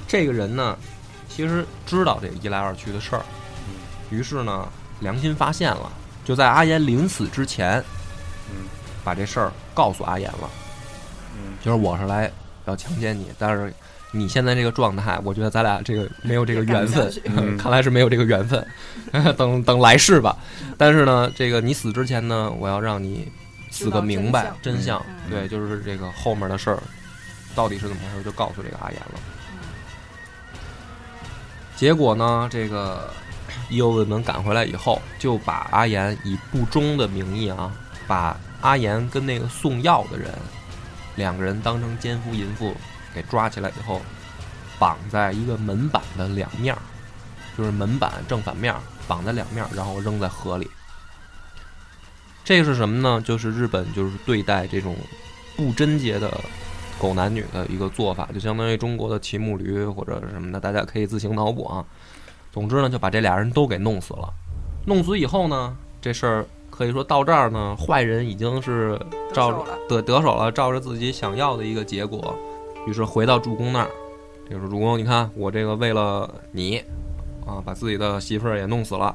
[0.07, 0.77] 这个人呢，
[1.29, 3.25] 其实知道这个一来二去的事儿，
[4.11, 4.69] 于是呢
[5.01, 5.91] 良心发现了，
[6.25, 7.83] 就在阿岩临死之前，
[8.51, 8.69] 嗯
[9.03, 10.51] 把这事儿告诉阿岩了。
[11.37, 12.31] 嗯就是我是来
[12.67, 13.73] 要强奸你，但是
[14.15, 17.13] 你现在这个状态，我觉得咱俩这个没有这个缘分
[17.59, 18.65] 看来是没有这个缘分，
[19.37, 20.37] 等等来世吧。
[20.79, 23.29] 但是呢，这个你死之前呢，我要让你
[23.71, 25.31] 死个明白真相，嗯。
[25.31, 26.79] 对，就是这个后面的事儿
[27.55, 29.21] 到底是怎么回事，就告诉这个阿岩了。
[31.77, 33.11] 结果呢，这个
[33.69, 37.73] 伊欧卫门赶回来以后，就把阿岩以不忠的名义啊，
[38.07, 40.31] 把阿岩跟那个送药的人
[41.17, 42.75] 两个人当成奸夫淫妇
[43.15, 44.01] 给抓起来以后，
[44.79, 46.81] 绑在一个门板的两面儿，
[47.57, 50.69] 就是门板正反面儿绑在两面儿，然后扔在河里。
[52.43, 53.23] 这个是什么呢？
[53.25, 54.97] 就是日本就是对待这种
[55.57, 56.31] 不贞洁的
[56.99, 61.85] 狗男女的一个做法，就相当于中国的骑木驴或者是什么的，大家可以自行脑补啊。
[62.53, 64.29] 总之呢，就把这俩人都给弄死了。
[64.87, 69.01] 弄死以后呢，这事儿可以说到这儿呢，坏人已经是
[69.33, 72.37] 照得得手了，照着自己想要的一个结果。
[72.87, 73.91] 于是回到主公那儿，
[74.49, 76.79] 这个主公，你看我这个为了你
[77.47, 79.15] 啊，把自己的媳妇儿也弄死了。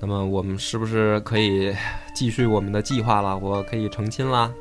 [0.00, 1.74] 那么我们是不是可以
[2.14, 3.38] 继续我们的计划了？
[3.38, 4.52] 我可以成亲啦？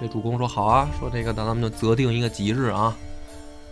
[0.00, 2.96] 这主公说好啊，说这个那咱们就择定一个吉日啊。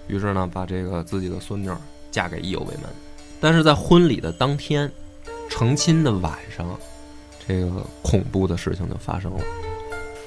[0.07, 1.71] 于是呢，把这个自己的孙女
[2.11, 2.85] 嫁给义有卫门。
[3.41, 4.91] 但是在婚礼的当天，
[5.49, 6.79] 成亲的晚上，
[7.47, 7.71] 这个
[8.03, 9.41] 恐怖的事情就发生了。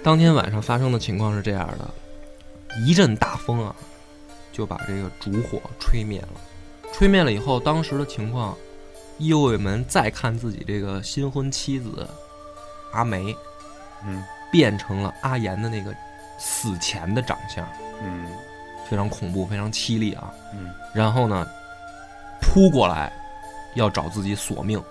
[0.03, 1.89] 当天晚上发生的情况是这样的：
[2.85, 3.75] 一阵大风啊，
[4.51, 6.29] 就把这个烛火吹灭了。
[6.93, 8.57] 吹灭了以后，当时的情况，
[9.17, 12.07] 伊有卫门再看自己这个新婚妻子
[12.91, 13.35] 阿梅，
[14.05, 14.23] 嗯。
[14.49, 15.93] 变成了阿岩的那个
[16.39, 17.67] 死前的长相，
[18.01, 18.27] 嗯。
[18.89, 20.33] 非常恐怖，非常凄厉啊。
[20.53, 20.73] 嗯。
[20.93, 21.45] 然后呢，
[22.41, 23.11] 扑过来
[23.75, 24.81] 要找自己索命，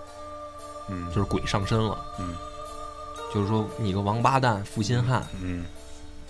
[0.90, 1.98] 嗯，就是鬼上身了。
[2.18, 2.36] 嗯，
[3.32, 5.64] 就是说你个王八蛋负心汉，嗯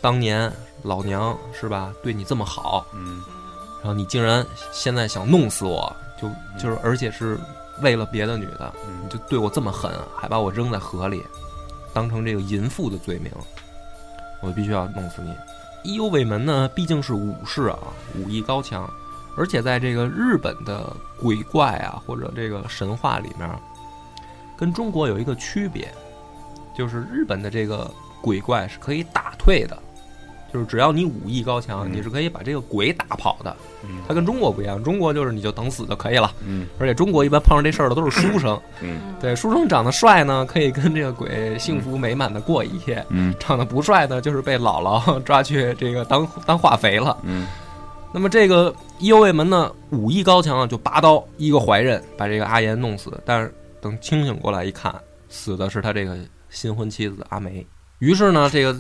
[0.01, 1.93] 当年老娘是吧？
[2.03, 3.23] 对你这么好，嗯。
[3.83, 6.29] 然后你竟然现在想弄死我，就
[6.61, 7.39] 就是而且是
[7.83, 11.23] 为了别的女的，你嗯就对我这么狠，还把我扔在河里，
[11.95, 13.31] 当成这个淫妇的罪名，
[14.41, 15.33] 我必须要弄死你。
[15.85, 17.79] 伊有卫门呢，毕竟是武士啊，
[18.17, 18.91] 武艺高强，
[19.37, 23.49] 而且在这个日本的鬼怪啊或者这个神话里面，
[24.57, 25.89] 跟中国有一个区别，
[26.77, 27.89] 就是日本的这个
[28.21, 29.81] 鬼怪是可以打退的，
[30.57, 33.55] 就是只要你武艺高强，嗯你是可以把这个鬼打跑的。
[33.85, 47.19] 嗯它跟中国不一样，中国就是你就等死就可以了，嗯而且中国一般碰上这事儿的都是书生，嗯 对，书生长得帅呢，可以跟这个鬼幸福美满的过一夜；嗯长得不帅呢，就是被姥姥 抓去这个当当化肥了。
[47.25, 47.47] 嗯
[48.15, 53.21] 那么这个伊右卫门呢，武艺高强啊，就拔刀一个怀刃把这个阿岩弄死。
[53.27, 54.95] 但是等清醒过来一看，
[55.29, 56.17] 死的是他这个
[56.49, 57.67] 新婚妻子阿梅。
[57.99, 58.75] 于是呢，这个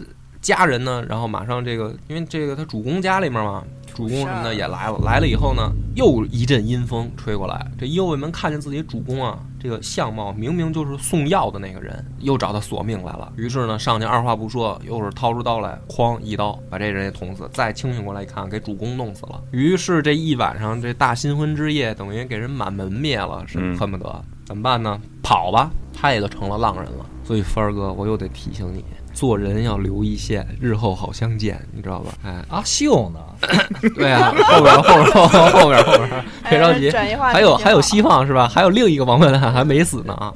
[0.46, 4.96] 家人呢，然后马上这个，因为这个他主公家里面嘛，主公什么的也来了。
[5.04, 7.66] 来了以后呢，又一阵阴风吹过来。
[7.76, 13.32] 这伊右卫门看见自己主公啊，这个相貌明明就是送药的那个人，又找他索命来了。
[13.36, 17.50] 于是呢，上去二话不说，又是掏出刀来，哐一刀把这人也捅死。
[17.52, 19.42] 再清醒过来一看，给主公弄死了。
[19.50, 25.00] 于是这一晚上，这大新婚之夜等于给人满门灭了，是嗯恨不得怎么办呢？
[25.24, 27.04] 跑吧，他也就成了浪人了。
[27.24, 28.84] 所以帆儿哥，我又得提醒你，
[29.16, 32.12] 做人要留一线，日后好相见，你知道吧？
[32.22, 33.18] 哎，阿秀呢？
[33.96, 38.46] 对啊，后边后边后边后边后边，别着急，还有还有希望是吧？
[38.46, 40.34] 还有另一个王八蛋还没死呢啊！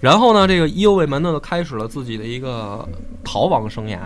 [0.00, 2.88] 然后呢，这个伊右卫门呢，就开始了自己的一个
[3.22, 3.98] 逃亡生涯，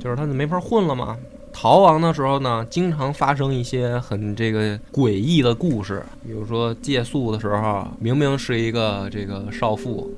[0.00, 1.16] 就是他就没法混了嘛。
[1.52, 10.08] 逃亡的时候呢，经常发生一些很这个诡异的故事，比如说借宿的时候，明明是一个这个少妇，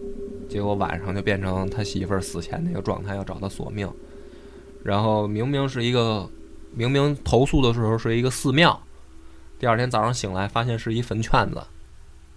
[0.50, 3.88] 结果晚上就变成他媳妇儿死前那个状态，要找他索命。
[4.82, 6.28] 然后明明是一个，
[6.74, 8.78] 明明投诉的时候是一个寺庙，
[9.58, 11.62] 第二天早上醒来发现是一坟圈子，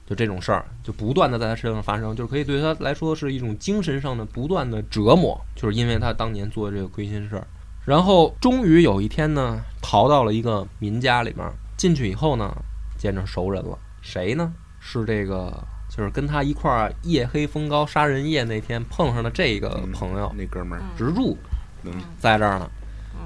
[0.05, 7.47] 就这种事儿就不断的在他身上发生，就是可以对他来说是一种精神上的不断的折磨，就是因为他当年做的这个亏心事儿。
[7.85, 11.45] 然后终于有一天呢，逃到了一个民家里面，
[11.75, 12.55] 进去以后呢，
[12.97, 14.53] 见着熟人了，谁呢？
[14.79, 15.65] 是这个，
[15.95, 21.37] 就是跟他一块儿夜黑风高杀人夜那天碰上的这个朋友，那哥们儿，植柱
[21.83, 22.67] 嗯在这儿呢。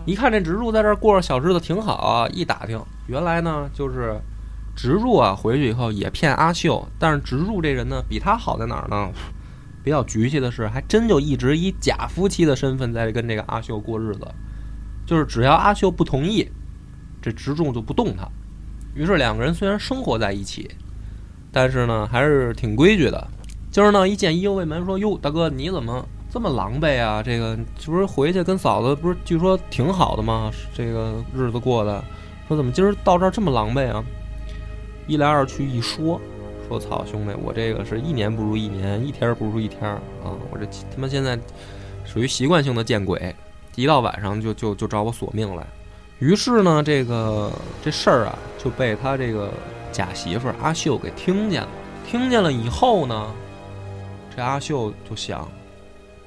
[0.05, 4.19] 一看这植柱在这儿过着小日子挺好啊，一打听，原来呢就是
[4.75, 9.09] 植柱啊，回去以后也骗阿秀，但是植柱这人呢比他好在哪儿呢？
[9.83, 14.27] 比较局气的是，还真就一直以假夫妻的身份在跟这个阿秀过日子，
[15.05, 16.45] 就是只要阿秀不同意，
[17.21, 18.27] 这植柱就不动他。
[18.93, 20.69] 于是两个人虽然生活在一起，
[21.57, 23.27] 但是呢还是挺规矩的。
[23.71, 27.23] 今儿呢一见一右卫门说：“哟，大哥你怎么这么狼狈啊？
[27.23, 30.51] 这个这不是回去跟嫂子不是据说挺好的吗？
[30.71, 32.03] 这个日子过的。”
[32.47, 34.03] 说怎么今儿到这儿这么狼狈啊？
[35.07, 36.21] 一来二去一说，
[36.67, 40.37] 说操兄弟，我这个是一年不如一年，一天不如一天儿啊！
[40.51, 41.39] 我这他妈现在
[42.05, 43.35] 属于习惯性的见鬼，
[43.73, 45.65] 一到晚上就就就找我索命来。
[46.19, 47.51] 于是呢，这个
[47.83, 49.51] 这事儿啊就被他这个
[49.97, 51.69] 假媳妇儿阿秀给听见了。
[52.07, 53.33] 听见了以后呢，
[54.35, 55.49] 这阿秀就想，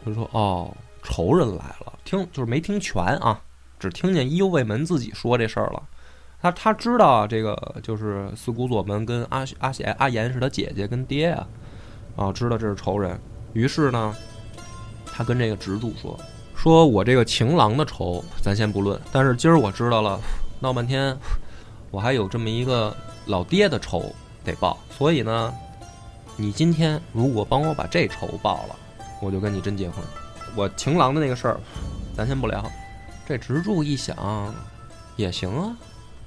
[0.04, 1.92] 就说哦，仇人来了。
[2.04, 3.40] 听就是没听全啊，
[3.78, 5.80] 只听见伊右卫门自己说这事儿了。
[6.42, 11.46] 他他知道这个就是四姑左门跟阿阿贤阿言是他姐姐跟爹啊，
[12.16, 13.16] 啊知道这是仇人。
[13.52, 14.12] 于是呢，
[15.06, 16.18] 他跟这个直柱说，
[16.56, 20.18] 说我这个情郎的仇咱先不论，但是今儿我知道了，
[20.58, 21.16] 闹半天，
[21.92, 22.92] 我还有这么一个
[23.26, 24.14] 老爹的仇
[24.44, 25.54] 得报，所以呢，
[26.36, 28.76] 你今天如果帮我把这仇报了，
[29.20, 30.04] 我就跟你真结婚。
[30.56, 31.60] 我情郎的那个事儿，
[32.16, 32.64] 咱先不聊。
[33.26, 34.52] 这直柱一想，
[35.16, 35.76] 也行啊，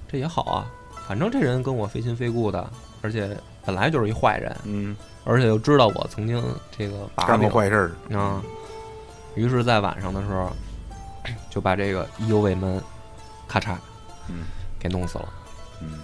[0.08, 0.66] 这也好啊，
[1.08, 2.72] 反正这人跟我非亲非故的，
[3.02, 3.36] 而且
[3.66, 6.42] 本来就是一坏人，嗯，而且又知道我曾经
[6.78, 7.76] 这个把干过坏事
[8.10, 8.42] 儿，啊。
[9.36, 10.52] 于是，在晚上的时候，
[11.50, 12.80] 就把这个意犹未门，
[13.48, 13.76] 咔嚓，
[14.30, 14.46] 嗯，
[14.80, 15.28] 给弄死了。
[15.82, 16.00] 嗯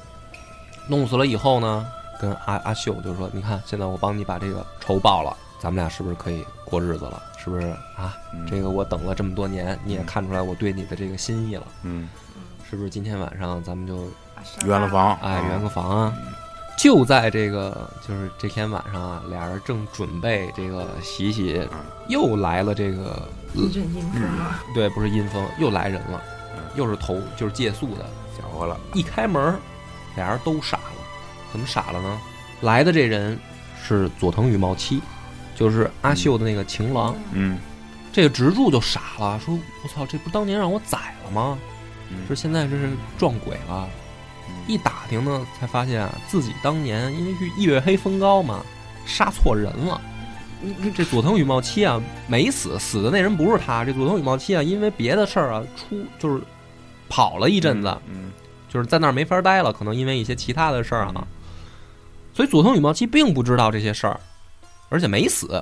[0.90, 1.86] 弄死了以后呢，
[2.20, 7.22] 跟阿阿秀就说：“你看，现在我帮你把这个仇报了，咱们俩是不是可以过日子了？
[7.38, 8.18] 是不是啊？
[8.34, 12.10] 嗯这个我等了这么多年，你也看出来我对你的这个心意了，嗯，
[12.68, 12.90] 是不是？
[12.90, 14.10] 今天晚上咱们就
[14.66, 16.14] 圆了房，哎圆个个房啊！
[16.76, 21.68] 就在这个就是这天晚上啊，俩人正准备这个洗洗，
[22.08, 26.20] 又来了这个一阵阴风啊，对，不是阴风，又来人了
[26.56, 28.06] 嗯，又是投就是借宿的。
[28.38, 29.60] 搅和了，一开门，
[30.16, 30.94] 俩人都傻了。
[31.52, 32.22] 怎么傻了呢？
[32.62, 33.40] 来的这人
[33.82, 35.02] 是佐藤羽茂七，
[35.56, 37.16] 就是阿秀的那个情郎。
[37.32, 37.58] 嗯
[38.12, 41.58] 这个直柱就傻了，说：“我操，这不是当年让我宰了吗？
[42.10, 43.88] 嗯说现在这是撞鬼了。”
[44.68, 48.64] 一打听呢，才发现啊，自己当年因为是月黑风高嘛，
[49.06, 50.00] 杀错人了。
[50.94, 53.86] 这佐藤羽茂七啊没死，死的那人不是他。
[53.86, 56.44] 这佐藤羽茂七啊，因为别的事儿啊出就是
[57.08, 58.32] 跑了一阵子，嗯
[58.70, 61.24] 就是在那儿没法待了，可能因为一些其他的事儿啊嗯，
[62.34, 64.20] 所以佐藤羽茂七并不知道这些事儿，
[64.90, 65.62] 而且没死。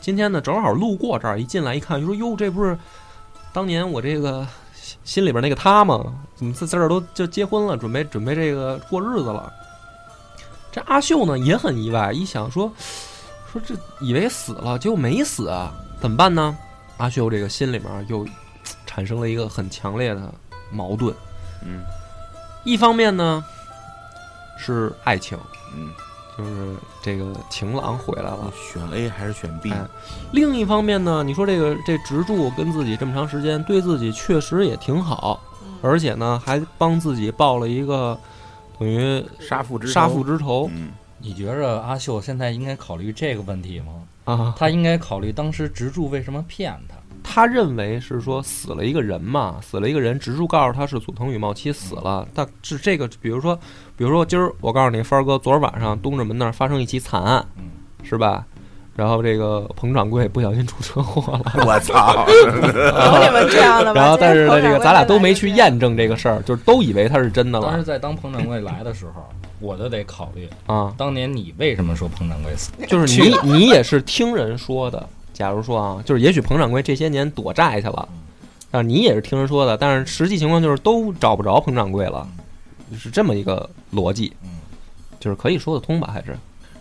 [0.00, 2.76] 今天呢，正好路过这儿，一进来一看，就说：“哟，这不是
[3.52, 6.14] 当年我这个心心里边那个他吗？
[6.36, 9.50] 怎么在在这儿都就结婚了，准备准备这个过日子了？”
[10.70, 12.70] 这阿秀呢也很意外，一想说
[13.50, 16.54] 说这以为死了，结果没死啊，怎么办呢？
[16.98, 18.26] 阿秀这个心里面又
[18.84, 20.34] 产生了一个很强烈的
[20.70, 21.14] 矛盾。
[21.64, 21.82] 嗯
[22.64, 23.44] 一方面呢
[24.58, 25.38] 是爱情，
[25.76, 25.90] 嗯，
[26.36, 29.70] 就是这个情郎回来了；选 A 还是选 B？
[29.70, 29.84] 哎
[30.32, 35.40] 另一方面呢，你说这个这植柱跟自己这么长时间，对自己确实也挺好，
[35.82, 38.18] 而且呢还帮自己报了一个
[38.78, 43.92] 等于杀父之仇杀父之仇嗯你觉着阿秀现在应该考虑这个问题吗？
[44.24, 44.54] 啊。
[44.58, 46.96] 他应该考虑当时植柱为什么骗他。
[47.24, 53.58] 他认为是说死了一个人嘛，死了一个人，直树告诉他是佐藤羽茂七死了，但是这个，比如说，
[53.96, 57.64] 比如说今儿我告诉你，帆儿哥，昨儿晚上东直门那儿发生一起惨案，嗯
[58.04, 58.44] 是吧？
[58.94, 62.24] 然后这个彭掌柜不小心出车祸了，我操！
[62.28, 63.98] 有你们这样的吗？
[64.00, 65.56] 然后但是呢，这个咱俩都没去验。
[65.64, 72.70] 验证这个事儿，就是都以为他是真的了但是在当彭掌柜来的时候，我就得考虑，啊，当年你为什么说彭掌柜死？
[72.86, 75.08] 就是你你也是听人说的。
[75.34, 78.08] 假如说啊，就是也许彭掌柜这些年躲债去了，
[78.70, 82.26] 但是你也是听人说的，但是实际情况就是都找不着彭掌柜了，
[82.96, 84.50] 是这么一个逻辑，嗯
[85.20, 86.34] 就是可以说得通吧，还是。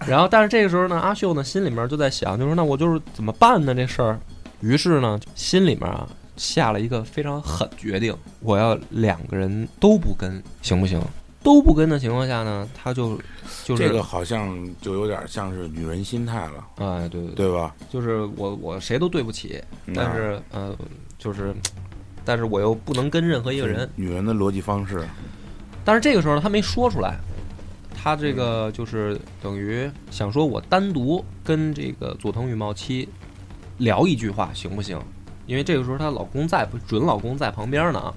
[0.06, 4.20] 然后，但是这个时候呢，阿秀呢心里面就在想，就是那我就是怎么办呢这事儿？
[4.60, 11.01] 于是呢，心里面啊下了一个非常狠决定，我要两个人都不跟，行不行？
[11.41, 13.18] 都不跟的情况下呢，他就
[13.64, 17.74] 就是这个好像就有点像是女人心态了，哎，对对对，对吧？
[17.89, 20.76] 就是我我谁都对不起，嗯但是呃，
[21.18, 21.53] 就是，
[22.26, 23.89] 但是我又不能跟任何一个人。
[23.95, 25.03] 女人的逻辑方式，
[25.86, 27.18] 但是这个时候呢，他没说出来，
[27.95, 33.07] 他这个就是等于想说，我单独跟这个佐藤羽茂七
[33.78, 34.99] 聊一句话行不行？
[35.45, 38.14] 因为这个时候她老公在，准老公在旁边呢啊，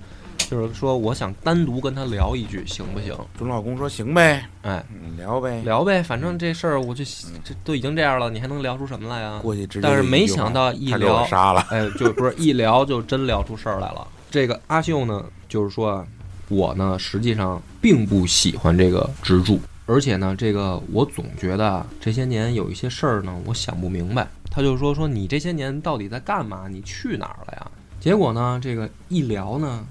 [0.48, 3.14] 就是说我想单独跟他聊一句行不行？
[3.36, 7.04] 准老公说行呗，哎，嗯聊呗，聊呗，反正这事儿我就
[7.44, 9.40] 这都已经这样了，你还能聊出什么来啊？
[9.42, 14.06] 过去直接但是没想到一聊杀了，哎，就不是一聊就真聊出事儿来了。
[14.30, 16.06] 这个阿秀呢，就是说啊，
[16.48, 24.26] 我呢实际上并不喜欢这个直柱，而且呢，这个我总觉得啊，这些年有一些事儿呢，我想不明白。
[24.50, 26.66] 他就说说你这些年到底在干嘛？
[26.68, 27.70] 你去哪儿了呀？
[28.00, 29.84] 结果呢，这个一聊呢，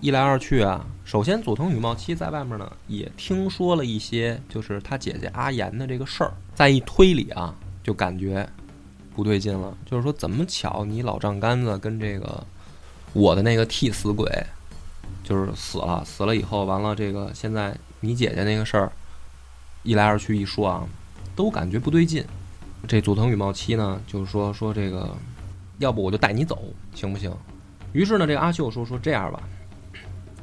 [0.00, 8.48] 一来二去啊，首先佐藤羽茂七在外面呢也听说了一些，就是他姐姐阿岩的这个事儿，再一推理啊，就感觉
[9.16, 9.76] 不对劲了。
[9.84, 12.46] 就是说，怎么巧你老丈杆子跟这个
[13.12, 14.30] 我的那个替死鬼，
[15.24, 18.92] 就是死了，死了以后完了，这个现在你姐姐那个事儿，
[19.82, 20.86] 一来二去一说啊，
[21.34, 22.24] 都感觉不对劲。
[22.86, 25.12] 这佐藤羽茂七呢，就是说说这个，
[25.78, 26.62] 要不我就带你走，
[26.94, 27.34] 行不行？
[27.92, 29.42] 于是呢，这个阿秀说说这样吧，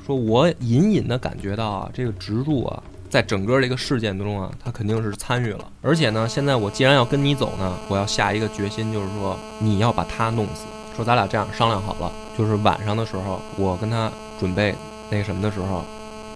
[0.06, 5.66] 说我隐隐的感觉到啊，这个植柱啊，在整个这个事件中啊，他肯定是参与了。
[5.82, 10.66] 而且呢，现在我既然要跟你走呢，我要下一个决心，就是说你要把他弄死。
[10.96, 14.76] 说咱俩这样商量好了，就是晚上的时候，我跟他准备
[15.10, 15.84] 那个什么的时候，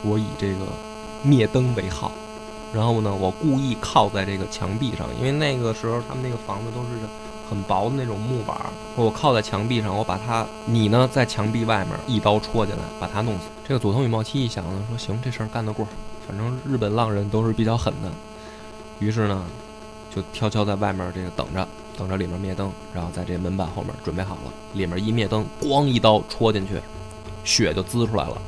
[0.04, 0.66] 我以这个
[1.22, 2.12] 灭灯为号，
[2.74, 6.90] 然后呢，我故意靠在这个墙壁上，因为那个时候他们那个房子都是
[7.48, 8.58] 很薄的那种木板，
[8.96, 13.44] 我靠在墙壁上，我把他，你呢在墙壁外面一刀戳进来，把他弄死。
[13.70, 15.88] 这个佐藤羽茂七一想呢，说行，这事儿干得过，
[16.28, 18.12] 反正日本浪人都是比较狠的，
[18.98, 19.46] 于是呢，
[20.10, 26.82] 就悄悄在外面这个等着，等着里面灭灯，然后在这门板后面准备好了，里面一灭灯，咣一刀戳进去，
[27.44, 28.42] 血就滋出来了。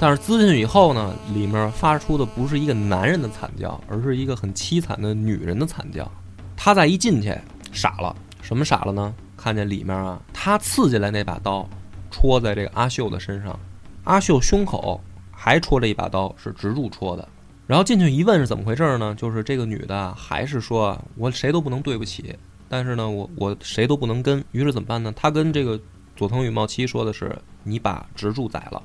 [0.00, 6.10] 但是滋进去以后呢，里面发出的不是一个男人的惨叫，而是一个很凄惨的女人的惨叫。
[6.56, 7.38] 他再一进去，
[7.70, 9.14] 傻了，什么傻了呢？
[9.36, 11.68] 看见里面啊，他刺进来那把刀，
[12.10, 13.60] 戳在这个阿秀的身上，
[14.06, 15.00] 阿秀胸口
[15.32, 17.28] 还戳着一把刀，是直柱戳的。
[17.66, 19.12] 然后进去一问是怎么回事呢？
[19.16, 22.32] 就是这个女的还是说我谁都不能对不起，
[22.68, 24.42] 但是呢，我我谁都不能跟。
[24.52, 25.12] 于是怎么办呢？
[25.16, 25.78] 她跟这个
[26.14, 28.80] 佐藤羽茂七说的是，你把直柱宰了。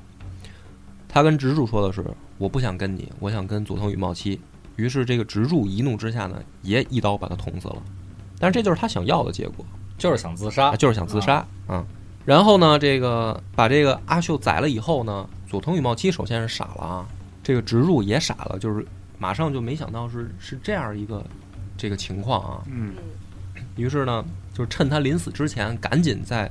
[1.08, 2.04] 她跟直柱说的是，
[2.38, 4.40] 我不想跟你，我想跟佐藤羽茂七。
[4.74, 7.80] 于是这个直柱一怒之下呢，也一刀把他捅死了。
[8.40, 9.64] 但是这就是他想要的结果。
[9.96, 11.86] 就是想自杀啊，，就是想自杀啊、
[12.24, 17.06] 然后呢，这个把这个阿秀宰了以后呢，佐藤羽茂七首先是傻了啊，
[17.42, 18.86] 这个植入也傻了，就是
[19.18, 21.24] 马上就没想到是是这样一个
[21.76, 22.62] 这个情况啊。
[22.70, 22.94] 嗯，
[23.76, 26.48] 于是呢，就是趁他临死之前，赶紧再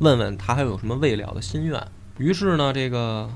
[0.00, 1.80] 问问他还有什么未了的心愿。
[2.18, 3.30] 于是呢，这个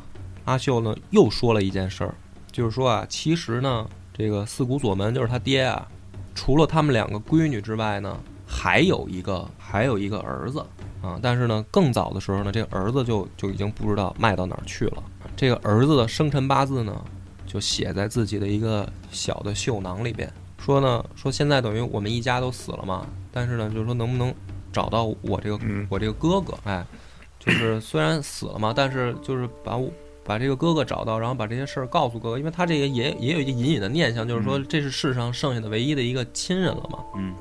[0.46, 2.14] 阿秀呢又说了一件事儿，
[2.50, 5.86] 就是说啊，其实呢，这个四谷左门就是他爹啊，
[6.34, 10.66] 除了他们两个闺女之外呢，还有一个还有一个儿子
[11.02, 11.18] 啊。
[11.22, 15.02] 但是呢，更早的时候呢，这个儿子就就已经不知道卖到哪儿去了。
[15.36, 17.02] 这个儿子的生辰八字呢，
[17.46, 24.34] 就写在自己的一个小的绣囊里边，说呢，说现在等于我们一家都死了嘛，但是呢，就是说能不能
[24.72, 26.84] 找到我这个、嗯我这个哥哥，哎，
[27.38, 29.90] 就是 虽然死了嘛，但是就是把我
[30.22, 36.98] 把这个哥哥找到，然后把这些事儿告诉哥哥，因为他这个也也有一个隐隐的念想，就是说这是世上剩下的唯一的一个亲人了嘛。
[37.16, 37.34] 嗯，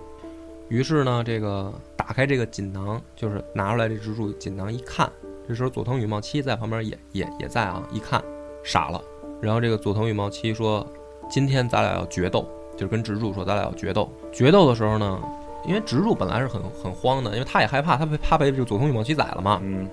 [0.69, 5.11] 于是呢，这个打开这个锦囊，就是拿出来这蜘蛛锦囊一看，
[5.47, 8.23] 这时候佐藤羽茂七在旁边也也也在啊，一看
[8.63, 9.01] 傻了。
[9.41, 10.85] 然后这个佐藤羽茂七说
[11.29, 14.09] ：“今天咱俩要决斗，就是跟植柱说咱俩要决斗。
[14.31, 15.21] 决斗的时候呢，
[15.65, 19.89] 因为植柱本来是很很慌的，因为他也害怕，他被怕被这个佐藤羽茂七宰了嘛，嗯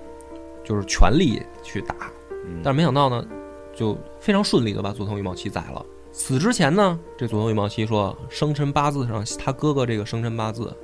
[0.63, 1.95] 就是全力去打。
[2.45, 3.25] 嗯，但是没想到呢，
[3.73, 5.83] 就非常顺利的把佐藤羽茂七宰了。
[6.17, 10.75] 死之前呢，这佐藤羽茂七说，生辰八字上他哥哥这个生辰八字，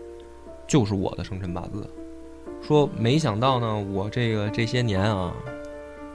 [0.68, 1.90] 就是我的生辰八字。
[2.62, 5.34] 说没想到呢，我这个这些年啊，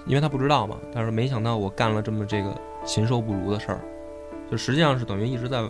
[0.06, 2.56] 因为他不知道嘛，但是没想到我干了这么这个
[2.86, 3.80] 禽兽不如的事儿，
[4.48, 5.62] 就实际上是等于一直在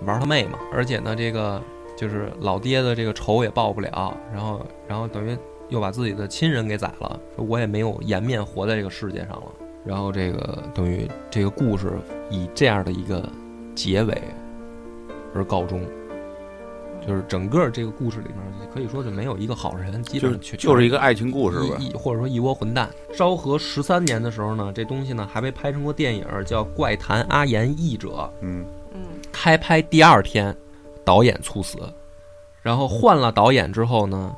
[0.00, 0.58] 玩他妹嘛。
[0.72, 1.62] 而且呢，这个
[1.98, 5.36] 就是老爹的这个仇也报不了，然后然后等于
[5.68, 9.52] 又把自己的亲人给宰了，说我也没有颜面活在这个世界上了。
[9.86, 11.92] 然后这个等于这个故事
[12.28, 13.26] 以这样的一个
[13.74, 14.20] 结尾
[15.32, 15.80] 而告终，
[17.06, 21.78] 就是整个这个故事里面可以说是没有一个好人，基就是本上就是一个爱情故事吧。
[21.94, 22.90] 或者说一窝混蛋。
[23.14, 28.08] 昭和十三年的时候呢，这东西呢还被拍成过电影，叫《怪谈阿岩译者》。
[28.40, 30.56] 嗯嗯，开拍第二天，
[31.04, 31.78] 导演猝死，
[32.60, 34.34] 然后换了导演之后呢，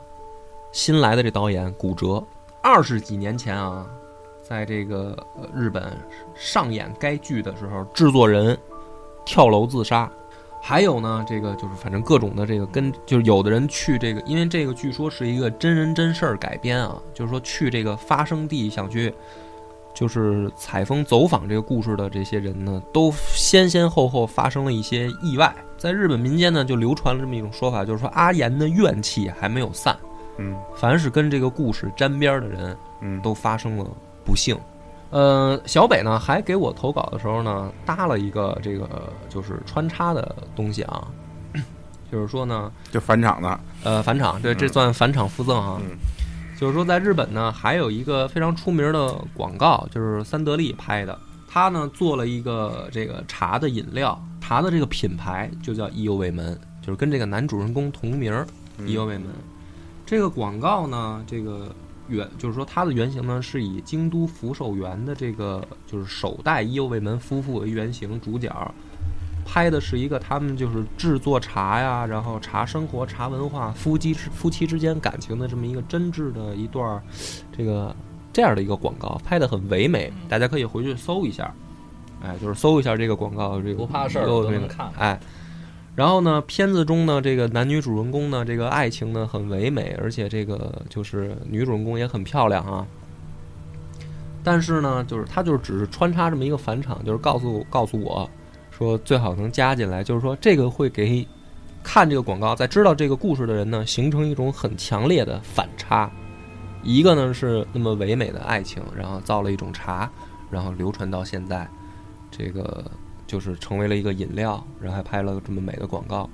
[0.72, 2.22] 新来的这导演骨折。
[2.60, 3.86] 二十几年前啊，
[4.48, 5.92] 在这个呃日本
[6.34, 8.56] 上演该剧的时候，制作人
[9.26, 10.10] 跳楼自杀。
[10.60, 19.14] 还有呢，这个就是反正各种的这个跟就是有的人去这个，因为这个据说是一个真人真事儿改编啊，就是说去这个发生地想去
[19.94, 25.54] 就是采风走访这个故事的这些人呢，都先先后后发生了一些意外。
[25.76, 29.96] 在日本民间呢，就流传了这么一种说法，就是说阿岩的怨气还没有散，
[30.38, 33.86] 嗯凡是跟这个故事沾边的人，嗯，都发生了
[34.28, 34.54] 不幸。
[35.10, 41.08] 呃，小北呢还给我投稿的时候呢，搭了一个这个就是穿插的东西啊，
[42.12, 43.60] 就是说呢，就返场的。
[43.84, 45.80] 呃，返场，对，这嗯算返场附赠啊。
[45.82, 45.96] 嗯
[46.60, 51.16] 就是说在日本呢，还有一个非常出名的广告，就是三得利拍的。
[51.48, 58.44] 他呢做了一个这个茶的饮料，茶的这个品牌就叫意犹未门，就是跟这个男主人公同名儿，
[58.84, 59.28] 意犹未门。
[60.04, 61.68] 这个广告呢，这个
[62.08, 68.74] 原就是说它的原型呢是以京都福寿园的这个就是首代伊右卫门夫妇为原型主角，
[69.44, 77.02] 拍的是一个他们就是制作茶呀，然后茶生活、茶文化、夫妻夫妻之间感情的这么一个真挚的一段儿，
[77.56, 77.94] 这个
[78.32, 81.54] 这样的一个广告，拍的很唯美，大家可以回去搜一下，
[82.22, 85.18] 哎，就是搜一下这个广告，这个不怕事儿都能看哎。
[85.98, 92.86] 然后呢，片子中呢，这个男女主人公呢，这个爱情呢很唯美，而且这个就是女主人公也很漂亮啊。
[94.44, 98.30] 但是呢，就是他就是只是穿插这么一个返场，就是告诉告诉我
[98.70, 101.26] 说最好能加进来，就是说这个会给
[101.82, 106.08] 看这个广告，在知道这个故事的人呢，形成一种很强烈的反差。
[106.84, 110.08] 一个呢是那么唯美的爱情，然后造了一种茶，
[110.48, 111.68] 然后流传到现在，
[112.30, 112.88] 这个
[113.28, 116.28] 就是成为了一个饮料，然后还拍了这么美的广告。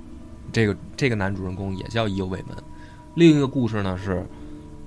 [0.51, 2.55] 这个这个男主人公也叫意犹未门。
[3.15, 4.25] 另一个故事呢是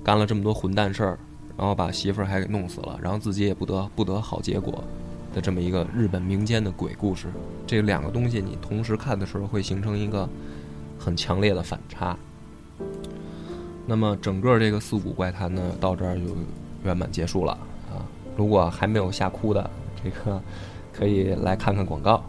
[0.03, 1.19] 干了这么多混蛋事儿，
[1.55, 4.83] 然后把媳妇儿还给弄死了，然后自己也不得不得好结果
[5.33, 7.27] 的这么一个日本民间的鬼故事。
[7.67, 10.27] 这两个东西你同时看的时候，会形成一个
[10.97, 12.17] 很强烈的反差。
[13.85, 16.23] 那么整个这个四谷怪谈呢，到这儿就
[16.83, 17.51] 圆满结束了
[17.91, 18.05] 啊！
[18.37, 19.69] 如果还没有吓哭的，
[20.03, 20.41] 这个
[20.99, 22.21] 可以来看看广告。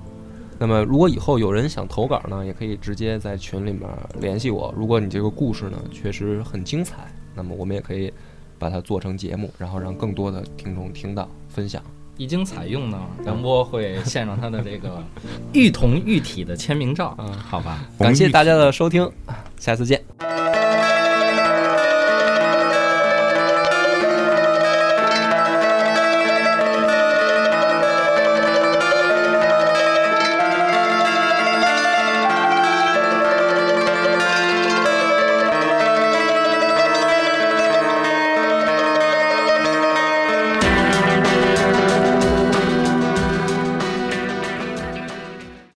[0.58, 3.88] 那么，如果以后有人想投稿呢，也可以直接在群里面
[4.20, 4.72] 联系我。
[4.76, 6.96] 如果你这个故事呢确实很精彩，
[7.34, 8.12] 那么我们也可以
[8.58, 11.82] 把它做成节目，然后让更多的听众听到分享。
[12.18, 15.02] 一经采用呢，杨波会献上他的这个
[15.54, 17.82] 玉童玉体的签名照，嗯好吧？
[17.98, 19.10] 感谢大家的收听，
[19.58, 20.04] 下次见。